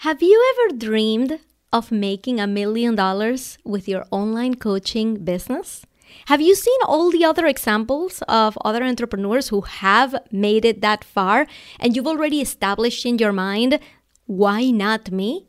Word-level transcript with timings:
Have 0.00 0.22
you 0.22 0.54
ever 0.54 0.76
dreamed 0.76 1.38
of 1.72 1.90
making 1.90 2.38
a 2.38 2.46
million 2.46 2.94
dollars 2.94 3.56
with 3.64 3.88
your 3.88 4.04
online 4.10 4.56
coaching 4.56 5.24
business? 5.24 5.86
Have 6.26 6.42
you 6.42 6.54
seen 6.54 6.78
all 6.84 7.10
the 7.10 7.24
other 7.24 7.46
examples 7.46 8.22
of 8.28 8.58
other 8.62 8.84
entrepreneurs 8.84 9.48
who 9.48 9.62
have 9.62 10.14
made 10.30 10.66
it 10.66 10.82
that 10.82 11.02
far 11.02 11.46
and 11.80 11.96
you've 11.96 12.06
already 12.06 12.42
established 12.42 13.06
in 13.06 13.18
your 13.18 13.32
mind, 13.32 13.80
why 14.26 14.70
not 14.70 15.10
me? 15.10 15.46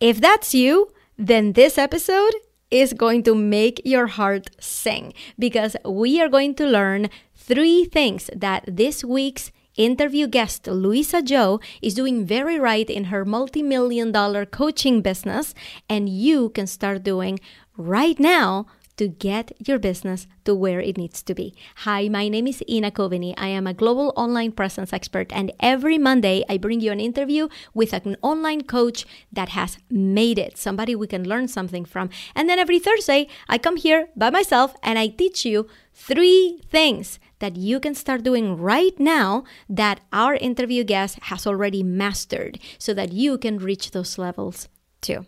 If 0.00 0.20
that's 0.20 0.52
you, 0.52 0.90
then 1.16 1.52
this 1.52 1.78
episode 1.78 2.34
is 2.72 2.92
going 2.92 3.22
to 3.22 3.34
make 3.34 3.80
your 3.84 4.08
heart 4.08 4.50
sing 4.58 5.14
because 5.38 5.76
we 5.84 6.20
are 6.20 6.28
going 6.28 6.56
to 6.56 6.66
learn 6.66 7.10
three 7.36 7.84
things 7.84 8.28
that 8.34 8.64
this 8.66 9.04
week's 9.04 9.52
interview 9.76 10.26
guest 10.26 10.66
Luisa 10.66 11.22
Zhou 11.22 11.62
is 11.80 11.94
doing 11.94 12.26
very 12.26 12.58
right 12.58 12.88
in 12.88 13.04
her 13.04 13.24
multi 13.24 13.62
million 13.62 14.12
dollar 14.12 14.44
coaching 14.44 15.02
business, 15.02 15.54
and 15.88 16.08
you 16.08 16.50
can 16.50 16.66
start 16.66 17.02
doing 17.02 17.40
right 17.76 18.18
now 18.18 18.66
to 18.96 19.08
get 19.08 19.52
your 19.66 19.78
business 19.78 20.26
to 20.44 20.54
where 20.54 20.80
it 20.80 20.96
needs 20.96 21.22
to 21.22 21.34
be. 21.34 21.54
Hi, 21.76 22.08
my 22.08 22.28
name 22.28 22.46
is 22.46 22.62
Ina 22.68 22.90
Coveney. 22.90 23.34
I 23.36 23.48
am 23.48 23.66
a 23.66 23.74
global 23.74 24.12
online 24.16 24.52
presence 24.52 24.92
expert, 24.92 25.32
and 25.32 25.52
every 25.60 25.98
Monday 25.98 26.44
I 26.48 26.58
bring 26.58 26.80
you 26.80 26.92
an 26.92 27.00
interview 27.00 27.48
with 27.74 27.92
an 27.92 28.16
online 28.22 28.62
coach 28.62 29.06
that 29.32 29.50
has 29.50 29.78
made 29.90 30.38
it, 30.38 30.58
somebody 30.58 30.94
we 30.94 31.06
can 31.06 31.28
learn 31.28 31.48
something 31.48 31.84
from. 31.84 32.10
And 32.34 32.48
then 32.48 32.58
every 32.58 32.78
Thursday 32.78 33.28
I 33.48 33.58
come 33.58 33.76
here 33.76 34.08
by 34.16 34.30
myself 34.30 34.76
and 34.82 34.98
I 34.98 35.08
teach 35.08 35.44
you 35.44 35.66
three 35.94 36.60
things 36.70 37.18
that 37.42 37.56
you 37.56 37.80
can 37.80 37.94
start 37.94 38.22
doing 38.22 38.56
right 38.56 38.98
now 39.00 39.42
that 39.68 40.00
our 40.12 40.36
interview 40.36 40.84
guest 40.84 41.18
has 41.22 41.44
already 41.44 41.82
mastered 41.82 42.56
so 42.78 42.94
that 42.94 43.12
you 43.12 43.36
can 43.36 43.58
reach 43.58 43.90
those 43.90 44.16
levels 44.16 44.68
too. 45.00 45.26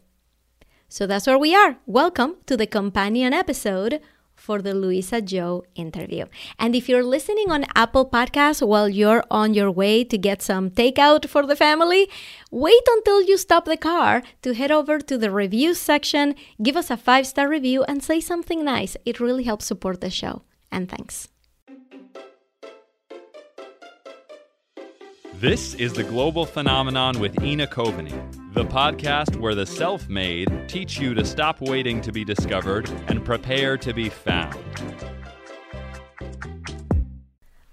So 0.89 1.09
that's 1.09 1.27
where 1.27 1.39
we 1.39 1.57
are. 1.57 1.77
Welcome 1.87 2.37
to 2.47 2.57
the 2.57 2.69
companion 2.69 3.33
episode 3.33 4.01
for 4.37 4.63
the 4.63 4.75
Luisa 4.75 5.21
Zhou 5.23 5.63
interview. 5.75 6.27
And 6.57 6.77
if 6.77 6.89
you're 6.89 7.03
listening 7.03 7.51
on 7.51 7.67
Apple 7.75 8.09
Podcasts 8.09 8.65
while 8.65 8.89
you're 8.89 9.25
on 9.29 9.53
your 9.53 9.73
way 9.73 10.05
to 10.05 10.17
get 10.17 10.41
some 10.41 10.71
takeout 10.71 11.29
for 11.29 11.45
the 11.45 11.57
family, 11.57 12.09
wait 12.53 12.87
until 12.91 13.23
you 13.23 13.37
stop 13.37 13.65
the 13.65 13.77
car 13.77 14.23
to 14.43 14.55
head 14.55 14.71
over 14.71 15.01
to 15.01 15.19
the 15.19 15.33
review 15.33 15.75
section, 15.75 16.37
give 16.63 16.77
us 16.77 16.93
a 16.93 16.97
five 16.97 17.27
star 17.27 17.49
review, 17.49 17.83
and 17.85 18.05
say 18.05 18.21
something 18.21 18.65
nice. 18.65 18.97
It 19.05 19.19
really 19.19 19.43
helps 19.43 19.67
support 19.67 20.01
the 20.01 20.11
show. 20.11 20.43
And 20.71 20.89
thanks. 20.89 21.34
This 25.45 25.75
is 25.75 25.93
The 25.93 26.05
Global 26.05 26.47
Phenomenon 26.47 27.21
with 27.21 27.43
Ina 27.43 27.67
Coveney, 27.67 28.15
the 28.55 28.65
podcast 28.65 29.39
where 29.39 29.55
the 29.55 29.67
self 29.67 30.09
made 30.09 30.51
teach 30.71 30.99
you 30.99 31.13
to 31.13 31.23
stop 31.23 31.61
waiting 31.61 32.01
to 32.01 32.13
be 32.13 32.25
discovered 32.25 32.89
and 33.09 33.23
prepare 33.23 33.77
to 33.77 33.93
be 33.93 34.09
found. 34.09 34.57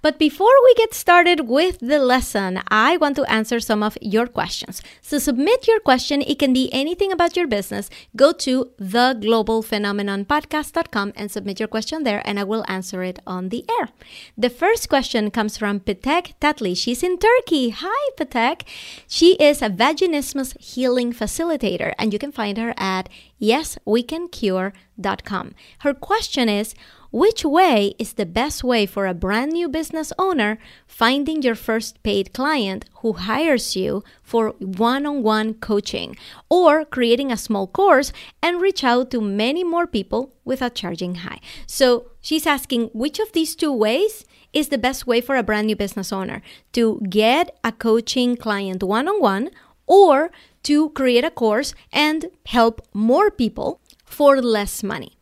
But 0.02 0.18
before 0.18 0.54
we 0.64 0.74
get 0.76 0.94
started 0.94 1.48
with 1.48 1.80
the 1.80 2.00
lesson, 2.00 2.62
I 2.70 2.96
want 2.98 3.16
to 3.18 3.32
answer 3.32 3.60
some 3.60 3.84
of 3.84 3.98
your 4.02 4.28
questions. 4.28 4.82
So 5.02 5.20
submit 5.20 5.68
your 5.68 5.80
question. 5.80 6.22
It 6.22 6.40
can 6.40 6.54
be 6.54 6.74
anything 6.74 7.12
about 7.12 7.38
your 7.38 7.48
business. 7.48 7.90
Go 8.16 8.32
to 8.34 8.72
theglobalphenomenonpodcast.com 8.80 11.14
and 11.16 11.32
submit 11.32 11.60
your 11.60 11.68
question 11.68 12.04
there, 12.04 12.22
and 12.26 12.40
I 12.40 12.44
will 12.44 12.66
answer 12.68 13.04
it 13.04 13.20
on 13.28 13.50
the 13.50 13.64
air. 13.80 13.90
The 14.38 14.50
first 14.50 14.90
question 14.90 15.30
comes 15.30 15.58
from 15.58 15.80
Petek 15.80 16.34
Tatli. 16.42 16.76
She's 16.76 17.04
in 17.04 17.20
Turkey. 17.20 17.70
Hi, 17.70 18.10
Petek. 18.18 18.64
She 19.08 19.36
is 19.36 19.62
a 19.62 19.70
vaginismus 19.70 20.60
healing 20.60 21.14
facilitator, 21.14 21.94
and 22.00 22.12
you 22.12 22.18
can 22.20 22.32
find 22.32 22.58
her 22.58 22.74
at 22.78 23.08
yeswecancure.com. 23.40 25.54
Her 25.80 25.94
question 25.94 26.50
is, 26.50 26.74
which 27.12 27.44
way 27.44 27.94
is 28.00 28.14
the 28.14 28.26
best 28.26 28.64
way 28.64 28.86
for 28.86 29.05
a 29.05 29.14
brand 29.14 29.52
new 29.52 29.67
business 29.67 30.14
owner 30.17 30.58
finding 30.88 31.42
your 31.42 31.55
first 31.55 32.02
paid 32.04 32.33
client 32.33 32.86
who 33.02 33.14
hires 33.14 33.76
you 33.76 34.04
for 34.23 34.52
one 34.60 35.05
on 35.05 35.22
one 35.22 35.54
coaching 35.55 36.16
or 36.49 36.86
creating 36.86 37.32
a 37.32 37.38
small 37.38 37.67
course 37.67 38.14
and 38.42 38.61
reach 38.61 38.83
out 38.83 39.11
to 39.11 39.20
many 39.20 39.64
more 39.64 39.86
people 39.86 40.33
without 40.45 40.73
charging 40.73 41.16
high? 41.16 41.39
So 41.67 42.11
she's 42.22 42.48
asking 42.48 42.89
which 42.94 43.20
of 43.20 43.33
these 43.33 43.55
two 43.55 43.73
ways 43.73 44.26
is 44.54 44.70
the 44.70 44.78
best 44.78 45.05
way 45.05 45.22
for 45.22 45.36
a 45.36 45.43
brand 45.43 45.67
new 45.67 45.76
business 45.76 46.11
owner 46.14 46.42
to 46.73 47.02
get 47.10 47.58
a 47.64 47.72
coaching 47.72 48.38
client 48.38 48.83
one 48.83 49.08
on 49.08 49.22
one 49.22 49.49
or 49.86 50.32
to 50.64 50.89
create 50.92 51.26
a 51.26 51.32
course 51.32 51.73
and 51.92 52.28
help 52.45 52.82
more 52.93 53.30
people 53.30 53.82
for 54.05 54.42
less 54.42 54.83
money. 54.83 55.17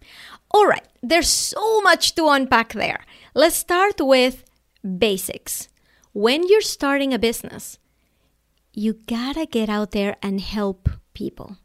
All 0.51 0.65
right, 0.65 0.87
there's 1.01 1.29
so 1.29 1.81
much 1.81 2.15
to 2.15 2.27
unpack 2.27 2.73
there. 2.73 3.05
Let's 3.35 3.55
start 3.55 4.01
with 4.01 4.43
basics. 4.97 5.69
When 6.13 6.47
you're 6.47 6.61
starting 6.61 7.13
a 7.13 7.19
business, 7.19 7.77
you 8.73 8.93
gotta 9.07 9.45
get 9.45 9.69
out 9.69 9.91
there 9.91 10.17
and 10.23 10.41
help 10.41 10.89
people. 11.13 11.57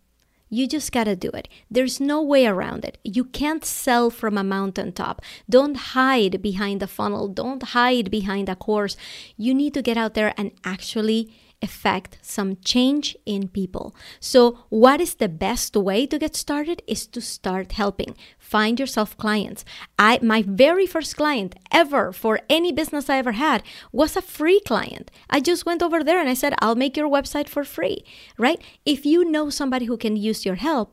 You 0.50 0.68
just 0.68 0.92
gotta 0.92 1.16
do 1.16 1.30
it. 1.30 1.48
There's 1.70 1.98
no 1.98 2.22
way 2.22 2.46
around 2.46 2.84
it. 2.84 2.98
You 3.02 3.24
can't 3.24 3.64
sell 3.64 4.10
from 4.10 4.36
a 4.36 4.44
mountaintop. 4.44 5.22
Don't 5.48 5.76
hide 5.76 6.42
behind 6.42 6.82
a 6.82 6.86
funnel. 6.86 7.26
Don't 7.28 7.62
hide 7.62 8.10
behind 8.10 8.48
a 8.48 8.54
course. 8.54 8.96
You 9.36 9.54
need 9.54 9.74
to 9.74 9.82
get 9.82 9.96
out 9.96 10.14
there 10.14 10.34
and 10.36 10.52
actually 10.62 11.32
effect 11.64 12.18
some 12.22 12.56
change 12.72 13.16
in 13.26 13.48
people. 13.48 13.86
So, 14.20 14.40
what 14.68 15.00
is 15.00 15.14
the 15.14 15.28
best 15.28 15.74
way 15.76 16.06
to 16.06 16.18
get 16.18 16.36
started 16.36 16.82
is 16.86 17.06
to 17.08 17.20
start 17.20 17.72
helping. 17.72 18.14
Find 18.38 18.78
yourself 18.78 19.16
clients. 19.16 19.64
I 19.98 20.12
my 20.22 20.40
very 20.46 20.86
first 20.86 21.16
client 21.16 21.56
ever 21.72 22.12
for 22.12 22.34
any 22.48 22.70
business 22.80 23.10
I 23.10 23.18
ever 23.18 23.32
had 23.32 23.62
was 23.90 24.16
a 24.16 24.28
free 24.36 24.60
client. 24.60 25.10
I 25.28 25.40
just 25.40 25.66
went 25.66 25.82
over 25.82 26.04
there 26.04 26.20
and 26.20 26.28
I 26.28 26.34
said, 26.34 26.54
"I'll 26.60 26.82
make 26.82 26.96
your 26.96 27.14
website 27.16 27.48
for 27.48 27.64
free." 27.64 28.04
Right? 28.38 28.60
If 28.84 29.00
you 29.10 29.18
know 29.34 29.50
somebody 29.50 29.86
who 29.86 29.96
can 30.04 30.16
use 30.30 30.46
your 30.46 30.60
help, 30.68 30.88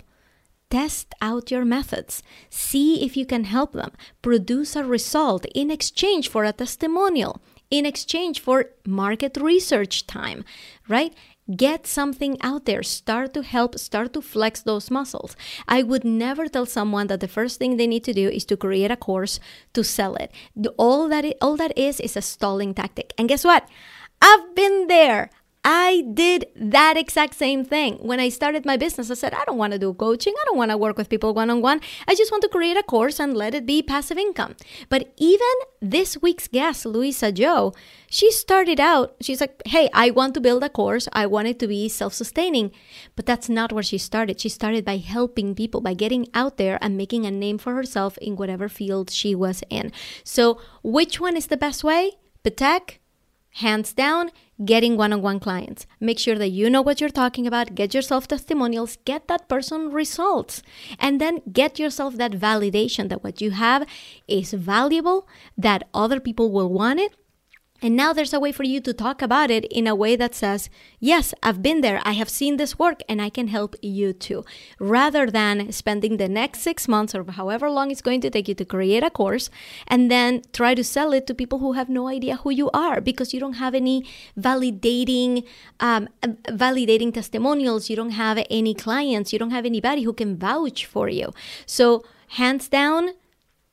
test 0.69 1.13
out 1.21 1.51
your 1.51 1.65
methods. 1.65 2.23
See 2.49 3.03
if 3.05 3.17
you 3.17 3.25
can 3.25 3.43
help 3.43 3.73
them. 3.73 3.91
Produce 4.21 4.75
a 4.75 4.83
result 4.83 5.45
in 5.53 5.69
exchange 5.69 6.29
for 6.29 6.43
a 6.45 6.53
testimonial 6.53 7.41
in 7.71 7.85
exchange 7.85 8.39
for 8.41 8.65
market 8.85 9.37
research 9.37 10.05
time, 10.05 10.43
right? 10.87 11.15
Get 11.55 11.87
something 11.87 12.37
out 12.41 12.65
there. 12.65 12.83
Start 12.83 13.33
to 13.33 13.41
help, 13.41 13.79
start 13.79 14.13
to 14.13 14.21
flex 14.21 14.61
those 14.61 14.91
muscles. 14.91 15.35
I 15.67 15.81
would 15.81 16.05
never 16.05 16.47
tell 16.47 16.65
someone 16.65 17.07
that 17.07 17.19
the 17.19 17.27
first 17.27 17.57
thing 17.57 17.77
they 17.77 17.87
need 17.87 18.03
to 18.03 18.13
do 18.13 18.29
is 18.29 18.45
to 18.45 18.57
create 18.57 18.91
a 18.91 18.95
course 18.95 19.39
to 19.73 19.83
sell 19.83 20.15
it. 20.15 20.31
All 20.77 21.07
that 21.09 21.25
it, 21.25 21.37
all 21.41 21.57
that 21.57 21.75
is 21.77 21.99
is 21.99 22.15
a 22.15 22.21
stalling 22.21 22.73
tactic. 22.73 23.13
And 23.17 23.27
guess 23.27 23.43
what? 23.43 23.67
I've 24.21 24.53
been 24.55 24.87
there. 24.87 25.31
I 25.63 26.03
did 26.13 26.47
that 26.55 26.97
exact 26.97 27.35
same 27.35 27.63
thing. 27.63 27.97
When 27.97 28.19
I 28.19 28.29
started 28.29 28.65
my 28.65 28.77
business, 28.77 29.11
I 29.11 29.13
said, 29.13 29.35
I 29.35 29.45
don't 29.45 29.59
want 29.59 29.73
to 29.73 29.79
do 29.79 29.93
coaching. 29.93 30.33
I 30.35 30.45
don't 30.45 30.57
want 30.57 30.71
to 30.71 30.77
work 30.77 30.97
with 30.97 31.07
people 31.07 31.35
one 31.35 31.51
on 31.51 31.61
one. 31.61 31.81
I 32.07 32.15
just 32.15 32.31
want 32.31 32.41
to 32.41 32.49
create 32.49 32.77
a 32.77 32.83
course 32.83 33.19
and 33.19 33.37
let 33.37 33.53
it 33.53 33.67
be 33.67 33.83
passive 33.83 34.17
income. 34.17 34.55
But 34.89 35.13
even 35.17 35.53
this 35.79 36.19
week's 36.19 36.47
guest, 36.47 36.87
Luisa 36.87 37.31
Zhou, 37.31 37.75
she 38.09 38.31
started 38.31 38.79
out, 38.79 39.15
she's 39.21 39.39
like, 39.39 39.61
hey, 39.67 39.87
I 39.93 40.09
want 40.09 40.33
to 40.33 40.41
build 40.41 40.63
a 40.63 40.69
course. 40.69 41.07
I 41.13 41.27
want 41.27 41.47
it 41.47 41.59
to 41.59 41.67
be 41.67 41.87
self 41.89 42.15
sustaining. 42.15 42.71
But 43.15 43.27
that's 43.27 43.47
not 43.47 43.71
where 43.71 43.83
she 43.83 43.99
started. 43.99 44.41
She 44.41 44.49
started 44.49 44.83
by 44.83 44.97
helping 44.97 45.53
people, 45.53 45.79
by 45.79 45.93
getting 45.93 46.27
out 46.33 46.57
there 46.57 46.79
and 46.81 46.97
making 46.97 47.27
a 47.27 47.31
name 47.31 47.59
for 47.59 47.75
herself 47.75 48.17
in 48.17 48.35
whatever 48.35 48.67
field 48.67 49.11
she 49.11 49.35
was 49.35 49.63
in. 49.69 49.91
So, 50.23 50.59
which 50.81 51.19
one 51.19 51.37
is 51.37 51.47
the 51.47 51.57
best 51.57 51.83
way? 51.83 52.13
Petek, 52.43 52.97
hands 53.55 53.93
down, 53.93 54.31
getting 54.63 54.95
one 54.97 55.11
on 55.13 55.21
one 55.21 55.39
clients. 55.39 55.85
Make 55.99 56.19
sure 56.19 56.37
that 56.37 56.49
you 56.49 56.69
know 56.69 56.81
what 56.81 57.01
you're 57.01 57.09
talking 57.09 57.45
about, 57.47 57.75
get 57.75 57.93
yourself 57.93 58.27
testimonials, 58.27 58.97
get 59.05 59.27
that 59.27 59.47
person 59.47 59.91
results, 59.91 60.61
and 60.99 61.19
then 61.19 61.41
get 61.51 61.79
yourself 61.79 62.15
that 62.17 62.31
validation 62.31 63.09
that 63.09 63.23
what 63.23 63.41
you 63.41 63.51
have 63.51 63.87
is 64.27 64.53
valuable, 64.53 65.27
that 65.57 65.87
other 65.93 66.19
people 66.19 66.51
will 66.51 66.71
want 66.71 66.99
it, 66.99 67.15
and 67.81 67.95
now 67.95 68.13
there's 68.13 68.33
a 68.33 68.39
way 68.39 68.51
for 68.51 68.63
you 68.63 68.79
to 68.81 68.93
talk 68.93 69.23
about 69.23 69.49
it 69.49 69.65
in 69.65 69.87
a 69.87 69.95
way 69.95 70.15
that 70.15 70.35
says, 70.35 70.69
Yes, 70.99 71.33
I've 71.41 71.63
been 71.63 71.81
there, 71.81 71.99
I 72.03 72.11
have 72.11 72.29
seen 72.29 72.57
this 72.57 72.77
work, 72.77 73.01
and 73.09 73.19
I 73.19 73.29
can 73.29 73.47
help 73.47 73.75
you 73.81 74.13
too. 74.13 74.45
Rather 74.79 75.25
than 75.25 75.71
spending 75.71 76.17
the 76.17 76.29
next 76.29 76.61
six 76.61 76.87
months 76.87 77.15
or 77.15 77.23
however 77.23 77.71
long 77.71 77.89
it's 77.89 78.03
going 78.03 78.21
to 78.21 78.29
take 78.29 78.47
you 78.47 78.53
to 78.55 78.65
create 78.65 79.03
a 79.03 79.09
course 79.09 79.49
and 79.87 80.11
then 80.11 80.43
try 80.53 80.75
to 80.75 80.83
sell 80.83 81.11
it 81.11 81.25
to 81.27 81.33
people 81.33 81.57
who 81.57 81.73
have 81.73 81.89
no 81.89 82.07
idea 82.07 82.37
who 82.37 82.51
you 82.51 82.69
are 82.71 83.01
because 83.01 83.33
you 83.33 83.39
don't 83.39 83.53
have 83.53 83.73
any 83.73 84.05
validating, 84.37 85.43
um, 85.79 86.07
validating 86.21 87.11
testimonials, 87.11 87.89
you 87.89 87.95
don't 87.95 88.11
have 88.11 88.45
any 88.51 88.75
clients, 88.75 89.33
you 89.33 89.39
don't 89.39 89.51
have 89.51 89.65
anybody 89.65 90.03
who 90.03 90.13
can 90.13 90.37
vouch 90.37 90.85
for 90.85 91.09
you. 91.09 91.33
So, 91.65 92.03
hands 92.27 92.69
down, 92.69 93.11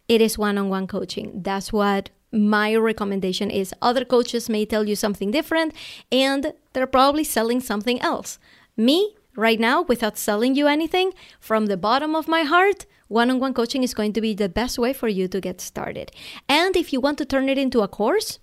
it 0.09 0.23
is 0.23 0.39
one 0.39 0.57
on 0.57 0.71
one 0.71 0.87
coaching. 0.87 1.43
That's 1.43 1.73
what 1.73 2.09
my 2.33 2.75
recommendation 2.77 3.51
is 3.51 3.75
other 3.81 4.05
coaches 4.05 4.49
may 4.49 4.65
tell 4.65 4.87
you 4.87 4.97
something 4.97 5.31
different 5.31 5.73
and 6.13 6.53
they're 6.73 6.87
probably 6.87 7.25
selling 7.25 7.61
something 7.61 8.01
else. 8.01 8.39
Me, 8.77 9.17
right 9.37 9.59
now, 9.59 9.83
without 9.83 10.19
selling 10.19 10.55
you 10.55 10.67
anything, 10.67 11.13
from 11.41 11.67
the 11.67 11.77
bottom 11.77 12.15
of 12.15 12.29
my 12.29 12.43
heart, 12.43 12.87
one 13.09 13.31
on 13.31 13.41
one 13.41 13.55
coaching 13.55 13.83
is 13.83 13.95
going 13.95 14.13
to 14.13 14.21
be 14.21 14.35
the 14.35 14.49
best 14.49 14.79
way 14.79 14.93
for 14.93 15.09
you 15.09 15.29
to 15.29 15.41
get 15.41 15.61
started. 15.61 16.13
And 16.49 16.77
if 16.77 16.93
you 16.93 17.01
want 17.01 17.19
to 17.19 17.25
turn 17.25 17.49
it 17.49 17.57
into 17.57 17.81
a 17.81 17.89
course, 17.89 18.39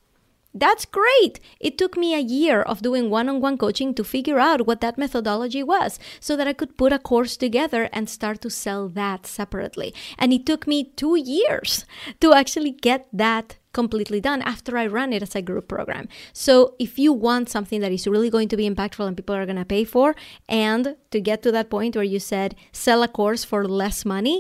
that's 0.58 0.86
great. 0.86 1.42
It 1.60 1.78
took 1.78 1.98
me 1.98 2.16
a 2.16 2.20
year 2.20 2.62
of 2.62 2.82
doing 2.82 3.10
one 3.10 3.28
on 3.28 3.42
one 3.42 3.58
coaching 3.58 3.94
to 3.96 4.06
figure 4.06 4.40
out 4.40 4.66
what 4.66 4.80
that 4.80 4.98
methodology 4.98 5.62
was 5.62 6.00
so 6.22 6.38
that 6.38 6.48
I 6.48 6.54
could 6.54 6.78
put 6.78 6.94
a 6.94 7.00
course 7.00 7.36
together 7.36 7.90
and 7.92 8.10
start 8.10 8.40
to 8.42 8.50
sell 8.50 8.88
that 8.90 9.28
separately. 9.28 9.94
And 10.18 10.32
it 10.32 10.46
took 10.46 10.66
me 10.66 10.94
two 10.96 11.18
years 11.18 11.86
to 12.22 12.34
actually 12.34 12.72
get 12.72 13.08
that 13.12 13.58
completely 13.82 14.22
done 14.30 14.42
after 14.54 14.72
I 14.78 14.88
run 14.88 15.14
it 15.14 15.22
as 15.22 15.36
a 15.36 15.42
group 15.50 15.68
program. 15.68 16.08
So 16.34 16.54
if 16.80 16.98
you 16.98 17.14
want 17.14 17.50
something 17.50 17.82
that 17.82 17.92
is 17.92 18.08
really 18.08 18.32
going 18.36 18.50
to 18.50 18.58
be 18.58 18.68
impactful 18.68 19.06
and 19.06 19.16
people 19.16 19.36
are 19.36 19.46
going 19.46 19.64
to 19.64 19.74
pay 19.76 19.84
for, 19.84 20.16
and 20.50 20.96
to 21.12 21.20
get 21.30 21.44
to 21.44 21.52
that 21.52 21.70
point 21.70 21.96
where 21.96 22.12
you 22.14 22.20
said 22.20 22.56
sell 22.72 23.04
a 23.04 23.08
course 23.08 23.44
for 23.44 23.68
less 23.68 24.06
money, 24.06 24.38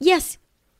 yes, 0.00 0.38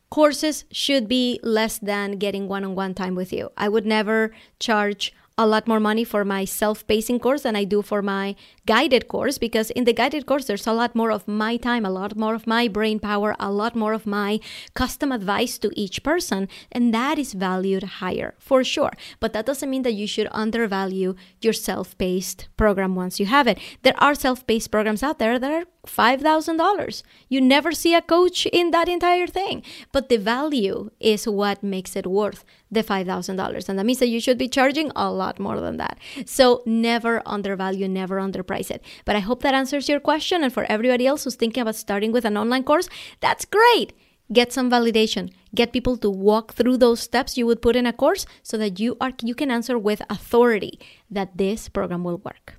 courses 0.09 0.65
should 0.71 1.07
be 1.07 1.39
less 1.41 1.79
than 1.79 2.17
getting 2.17 2.47
one 2.47 2.65
on 2.65 2.75
one 2.75 2.93
time 2.93 3.15
with 3.15 3.31
you. 3.31 3.49
I 3.55 3.69
would 3.69 3.85
never 3.85 4.31
charge 4.59 5.13
a 5.41 5.47
lot 5.47 5.67
more 5.67 5.79
money 5.79 6.03
for 6.03 6.23
my 6.23 6.45
self 6.45 6.85
pacing 6.85 7.19
course 7.19 7.41
than 7.41 7.55
I 7.55 7.63
do 7.63 7.81
for 7.81 8.01
my 8.03 8.35
guided 8.67 9.07
course 9.07 9.39
because 9.39 9.71
in 9.71 9.85
the 9.85 9.93
guided 9.93 10.27
course, 10.27 10.45
there's 10.45 10.67
a 10.67 10.73
lot 10.73 10.95
more 10.95 11.11
of 11.11 11.27
my 11.27 11.57
time, 11.57 11.83
a 11.83 11.89
lot 11.89 12.15
more 12.15 12.35
of 12.35 12.45
my 12.45 12.67
brain 12.67 12.99
power, 12.99 13.35
a 13.39 13.51
lot 13.51 13.75
more 13.75 13.93
of 13.93 14.05
my 14.05 14.39
custom 14.75 15.11
advice 15.11 15.57
to 15.57 15.71
each 15.73 16.03
person. 16.03 16.47
And 16.71 16.93
that 16.93 17.17
is 17.17 17.33
valued 17.33 17.83
higher 18.01 18.35
for 18.37 18.63
sure. 18.63 18.91
But 19.19 19.33
that 19.33 19.47
doesn't 19.47 19.69
mean 19.69 19.81
that 19.81 19.95
you 19.95 20.05
should 20.05 20.27
undervalue 20.31 21.15
your 21.41 21.53
self 21.53 21.97
paced 21.97 22.47
program 22.55 22.93
once 22.93 23.19
you 23.19 23.25
have 23.25 23.47
it. 23.47 23.57
There 23.81 23.97
are 23.97 24.13
self 24.13 24.45
paced 24.45 24.69
programs 24.69 25.01
out 25.01 25.17
there 25.17 25.39
that 25.39 25.51
are 25.51 25.65
$5,000. 25.87 27.03
You 27.29 27.41
never 27.41 27.71
see 27.71 27.95
a 27.95 28.01
coach 28.01 28.45
in 28.45 28.69
that 28.71 28.87
entire 28.87 29.25
thing. 29.25 29.63
But 29.91 30.09
the 30.09 30.17
value 30.17 30.91
is 30.99 31.27
what 31.27 31.63
makes 31.63 31.95
it 31.95 32.05
worth 32.05 32.45
the 32.71 32.83
$5,000. 32.83 33.69
And 33.69 33.77
that 33.77 33.85
means 33.85 33.99
that 33.99 34.07
you 34.07 34.21
should 34.21 34.37
be 34.37 34.47
charging 34.47 34.91
a 34.95 35.11
lot 35.11 35.39
more 35.39 35.59
than 35.59 35.77
that. 35.77 35.99
So 36.25 36.63
never 36.65 37.21
undervalue, 37.25 37.87
never 37.87 38.17
underprice 38.17 38.71
it. 38.71 38.81
But 39.05 39.15
I 39.15 39.19
hope 39.19 39.43
that 39.43 39.53
answers 39.53 39.89
your 39.89 39.99
question. 39.99 40.43
And 40.43 40.53
for 40.53 40.63
everybody 40.63 41.05
else 41.05 41.25
who's 41.25 41.35
thinking 41.35 41.61
about 41.61 41.75
starting 41.75 42.11
with 42.11 42.25
an 42.25 42.37
online 42.37 42.63
course, 42.63 42.87
that's 43.19 43.45
great. 43.45 43.93
Get 44.31 44.53
some 44.53 44.71
validation. 44.71 45.31
Get 45.53 45.73
people 45.73 45.97
to 45.97 46.09
walk 46.09 46.53
through 46.53 46.77
those 46.77 47.01
steps 47.01 47.37
you 47.37 47.45
would 47.45 47.61
put 47.61 47.75
in 47.75 47.85
a 47.85 47.91
course 47.91 48.25
so 48.41 48.57
that 48.57 48.79
you 48.79 48.95
are 49.01 49.11
you 49.21 49.35
can 49.35 49.51
answer 49.51 49.77
with 49.77 50.01
authority 50.09 50.79
that 51.09 51.37
this 51.37 51.67
program 51.67 52.05
will 52.05 52.19
work. 52.19 52.55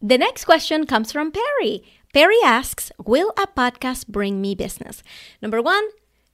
The 0.00 0.16
next 0.16 0.46
question 0.46 0.86
comes 0.86 1.12
from 1.12 1.30
Perry. 1.30 1.84
Perry 2.14 2.38
asks, 2.44 2.90
Will 3.04 3.32
a 3.36 3.46
podcast 3.46 4.08
bring 4.08 4.40
me 4.40 4.54
business? 4.54 5.02
Number 5.42 5.60
one, 5.60 5.84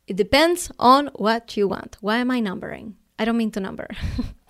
it 0.09 0.17
depends 0.17 0.73
on 0.79 1.09
what 1.15 1.57
you 1.57 1.69
want. 1.69 1.99
Why 2.01 2.17
am 2.17 2.31
I 2.31 2.41
numbering? 2.41 2.97
I 3.19 3.27
don't 3.27 3.37
mean 3.37 3.51
to 3.53 3.61
number. 3.61 3.89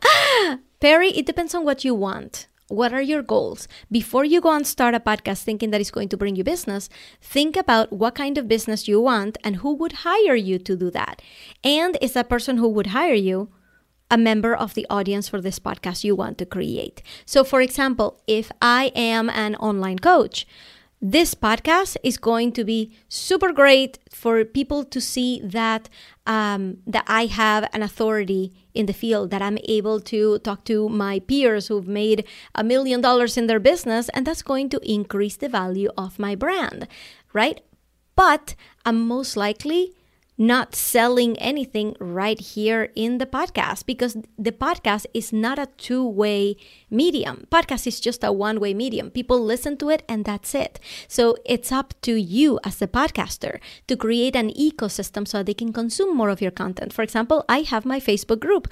Perry, 0.80 1.10
it 1.10 1.26
depends 1.26 1.52
on 1.52 1.64
what 1.64 1.84
you 1.84 1.94
want. 1.94 2.46
What 2.68 2.92
are 2.92 3.02
your 3.02 3.22
goals? 3.22 3.66
Before 3.90 4.24
you 4.24 4.40
go 4.40 4.52
and 4.52 4.64
start 4.64 4.94
a 4.94 5.00
podcast 5.00 5.42
thinking 5.42 5.70
that 5.70 5.80
it's 5.80 5.90
going 5.90 6.10
to 6.10 6.16
bring 6.16 6.36
you 6.36 6.44
business, 6.44 6.88
think 7.20 7.56
about 7.56 7.92
what 7.92 8.14
kind 8.14 8.38
of 8.38 8.46
business 8.46 8.86
you 8.86 9.00
want 9.00 9.36
and 9.42 9.56
who 9.56 9.74
would 9.74 10.04
hire 10.04 10.36
you 10.36 10.58
to 10.60 10.76
do 10.76 10.90
that. 10.90 11.20
And 11.64 11.98
is 12.00 12.12
that 12.12 12.28
person 12.28 12.58
who 12.58 12.68
would 12.68 12.88
hire 12.88 13.14
you 13.14 13.48
a 14.10 14.16
member 14.16 14.54
of 14.54 14.74
the 14.74 14.86
audience 14.88 15.28
for 15.28 15.40
this 15.40 15.58
podcast 15.58 16.04
you 16.04 16.14
want 16.14 16.38
to 16.38 16.46
create? 16.46 17.02
So, 17.26 17.42
for 17.42 17.60
example, 17.60 18.22
if 18.28 18.52
I 18.62 18.92
am 18.94 19.28
an 19.30 19.56
online 19.56 19.98
coach, 19.98 20.46
this 21.00 21.34
podcast 21.34 21.96
is 22.02 22.18
going 22.18 22.52
to 22.52 22.64
be 22.64 22.96
super 23.08 23.52
great 23.52 23.98
for 24.10 24.44
people 24.44 24.84
to 24.84 25.00
see 25.00 25.40
that 25.44 25.88
um, 26.26 26.78
that 26.86 27.04
I 27.06 27.26
have 27.26 27.68
an 27.72 27.82
authority 27.82 28.52
in 28.74 28.86
the 28.86 28.92
field, 28.92 29.30
that 29.30 29.40
I'm 29.40 29.58
able 29.66 30.00
to 30.00 30.38
talk 30.40 30.64
to 30.64 30.88
my 30.88 31.20
peers 31.20 31.68
who've 31.68 31.88
made 31.88 32.26
a 32.54 32.62
million 32.62 33.00
dollars 33.00 33.36
in 33.38 33.46
their 33.46 33.60
business, 33.60 34.10
and 34.10 34.26
that's 34.26 34.42
going 34.42 34.68
to 34.70 34.80
increase 34.82 35.36
the 35.36 35.48
value 35.48 35.90
of 35.96 36.18
my 36.18 36.34
brand, 36.34 36.86
right? 37.32 37.60
But 38.14 38.54
I'm 38.84 39.06
most 39.06 39.36
likely 39.36 39.94
not 40.38 40.76
selling 40.76 41.36
anything 41.38 41.96
right 41.98 42.38
here 42.38 42.90
in 42.94 43.18
the 43.18 43.26
podcast 43.26 43.84
because 43.84 44.16
the 44.38 44.52
podcast 44.52 45.04
is 45.12 45.32
not 45.32 45.58
a 45.58 45.66
two 45.76 46.06
way 46.06 46.56
medium. 46.90 47.46
Podcast 47.50 47.88
is 47.88 47.98
just 47.98 48.22
a 48.22 48.32
one 48.32 48.60
way 48.60 48.72
medium. 48.72 49.10
People 49.10 49.40
listen 49.44 49.76
to 49.78 49.90
it 49.90 50.04
and 50.08 50.24
that's 50.24 50.54
it. 50.54 50.78
So 51.08 51.36
it's 51.44 51.72
up 51.72 51.92
to 52.02 52.14
you 52.14 52.60
as 52.64 52.76
the 52.76 52.86
podcaster 52.86 53.58
to 53.88 53.96
create 53.96 54.36
an 54.36 54.50
ecosystem 54.50 55.26
so 55.26 55.42
they 55.42 55.54
can 55.54 55.72
consume 55.72 56.16
more 56.16 56.28
of 56.30 56.40
your 56.40 56.52
content. 56.52 56.92
For 56.92 57.02
example, 57.02 57.44
I 57.48 57.60
have 57.62 57.84
my 57.84 57.98
Facebook 57.98 58.38
group, 58.38 58.68